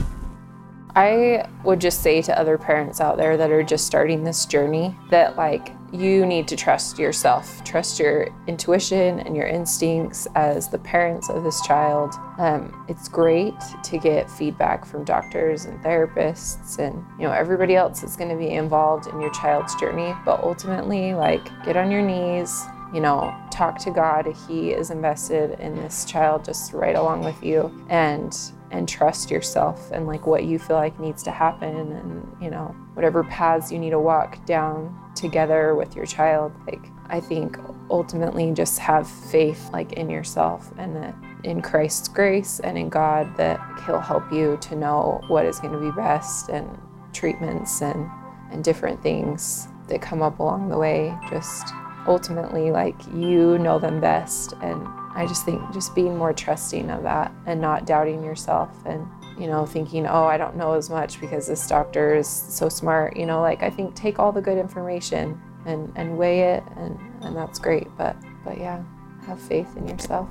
I 0.96 1.46
would 1.66 1.82
just 1.82 2.02
say 2.02 2.22
to 2.22 2.40
other 2.40 2.58
parents 2.58 3.02
out 3.02 3.18
there 3.18 3.36
that 3.36 3.52
are 3.52 3.64
just 3.64 3.86
starting 3.86 4.24
this 4.24 4.46
journey 4.46 4.96
that 5.10 5.36
like 5.36 5.75
you 5.92 6.26
need 6.26 6.48
to 6.50 6.56
trust 6.56 7.00
yourself, 7.00 7.64
trust 7.64 8.00
your 8.00 8.28
intuition 8.48 9.20
and 9.22 9.36
your 9.36 9.48
instincts 9.48 10.28
as 10.36 10.68
the 10.68 10.78
parents 10.80 11.30
of 11.30 11.44
this 11.44 11.62
child. 11.62 12.14
Um, 12.38 12.86
it's 12.90 13.08
great 13.08 13.56
to 13.84 13.98
get 13.98 14.30
feedback 14.30 14.86
from 14.86 15.04
doctors 15.04 15.66
and 15.66 15.82
therapists 15.84 16.80
and 16.80 17.04
you 17.20 17.26
know 17.26 17.32
everybody 17.32 17.76
else 17.76 18.02
that's 18.02 18.16
going 18.16 18.30
to 18.30 18.36
be 18.36 18.50
involved 18.50 19.08
in 19.08 19.22
your 19.22 19.32
child's 19.32 19.76
journey. 19.76 20.14
But 20.26 20.42
ultimately, 20.44 21.14
like 21.14 21.46
get 21.64 21.78
on 21.78 21.92
your 21.92 22.02
knees, 22.02 22.66
you 22.94 23.02
know, 23.02 23.36
talk 23.52 23.78
to 23.80 23.92
God. 23.92 24.28
He 24.48 24.72
is 24.72 24.90
invested 24.90 25.60
in 25.60 25.76
this 25.76 26.06
child 26.06 26.46
just 26.46 26.74
right 26.74 26.96
along 26.96 27.24
with 27.24 27.44
you, 27.44 27.72
and 27.90 28.36
and 28.72 28.90
trust 28.90 29.32
yourself 29.32 29.92
and 29.92 30.08
like 30.08 30.26
what 30.26 30.44
you 30.44 30.60
feel 30.60 30.76
like 30.76 31.00
needs 31.00 31.24
to 31.24 31.32
happen 31.32 31.92
and 31.94 32.38
you 32.42 32.50
know 32.50 32.76
whatever 32.94 33.24
paths 33.24 33.72
you 33.72 33.80
need 33.80 33.92
to 33.92 34.00
walk 34.00 34.44
down 34.46 34.94
together 35.16 35.76
with 35.76 35.96
your 35.96 36.06
child 36.06 36.52
like 36.68 36.88
i 37.08 37.20
think 37.20 37.58
ultimately 37.90 38.52
just 38.52 38.80
have 38.80 39.10
faith 39.10 39.70
like 39.72 39.94
in 39.94 40.10
yourself 40.10 40.72
and 40.78 40.96
that 40.96 41.16
in 41.44 41.62
christ's 41.62 42.08
grace 42.08 42.60
and 42.62 42.78
in 42.78 42.90
god 42.90 43.36
that 43.38 43.60
he'll 43.86 44.00
help 44.00 44.30
you 44.32 44.58
to 44.62 44.76
know 44.76 45.22
what 45.28 45.46
is 45.46 45.60
going 45.60 45.74
to 45.74 45.80
be 45.80 45.92
best 45.92 46.50
and 46.50 46.68
treatments 47.14 47.82
and 47.82 48.10
and 48.52 48.64
different 48.64 49.02
things 49.02 49.68
that 49.88 50.02
come 50.02 50.22
up 50.22 50.40
along 50.40 50.70
the 50.70 50.78
way 50.78 51.16
just 51.30 51.68
ultimately 52.08 52.72
like 52.72 52.96
you 53.14 53.58
know 53.58 53.80
them 53.80 54.00
best 54.00 54.54
and 54.62 54.88
I 55.16 55.26
just 55.28 55.46
think 55.46 55.62
just 55.74 55.96
being 55.96 56.18
more 56.18 56.34
trusting 56.34 56.90
of 56.90 57.04
that 57.04 57.32
and 57.46 57.62
not 57.62 57.86
doubting 57.86 58.24
yourself 58.24 58.70
and 58.86 59.08
you 59.40 59.48
know 59.48 59.66
thinking 59.66 60.06
oh 60.06 60.26
I 60.26 60.38
don't 60.38 60.56
know 60.56 60.74
as 60.74 60.90
much 60.90 61.20
because 61.20 61.48
this 61.48 61.68
doctor 61.68 62.16
is 62.16 62.28
so 62.28 62.70
smart 62.70 63.18
you 63.18 63.26
know 63.26 63.42
like 63.42 63.64
I 63.64 63.70
think 63.70 63.96
take 63.96 64.20
all 64.20 64.32
the 64.32 64.42
good 64.42 64.58
information 64.58 65.42
and 65.66 65.92
and 65.96 66.18
weigh 66.18 66.42
it 66.42 66.64
and 66.78 67.00
and 67.22 67.36
that's 67.36 67.60
great 67.60 67.88
but 67.98 68.16
but 68.44 68.58
yeah 68.58 68.84
have 69.26 69.42
faith 69.42 69.76
in 69.76 69.88
yourself 69.88 70.30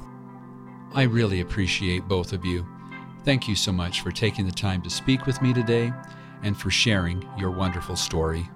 I 0.94 1.02
really 1.02 1.40
appreciate 1.40 2.06
both 2.06 2.32
of 2.32 2.44
you. 2.44 2.64
Thank 3.24 3.48
you 3.48 3.56
so 3.56 3.72
much 3.72 4.02
for 4.02 4.12
taking 4.12 4.46
the 4.46 4.52
time 4.52 4.80
to 4.82 4.90
speak 4.90 5.26
with 5.26 5.42
me 5.42 5.52
today 5.52 5.92
and 6.44 6.56
for 6.56 6.70
sharing 6.70 7.28
your 7.36 7.50
wonderful 7.50 7.96
story. 7.96 8.48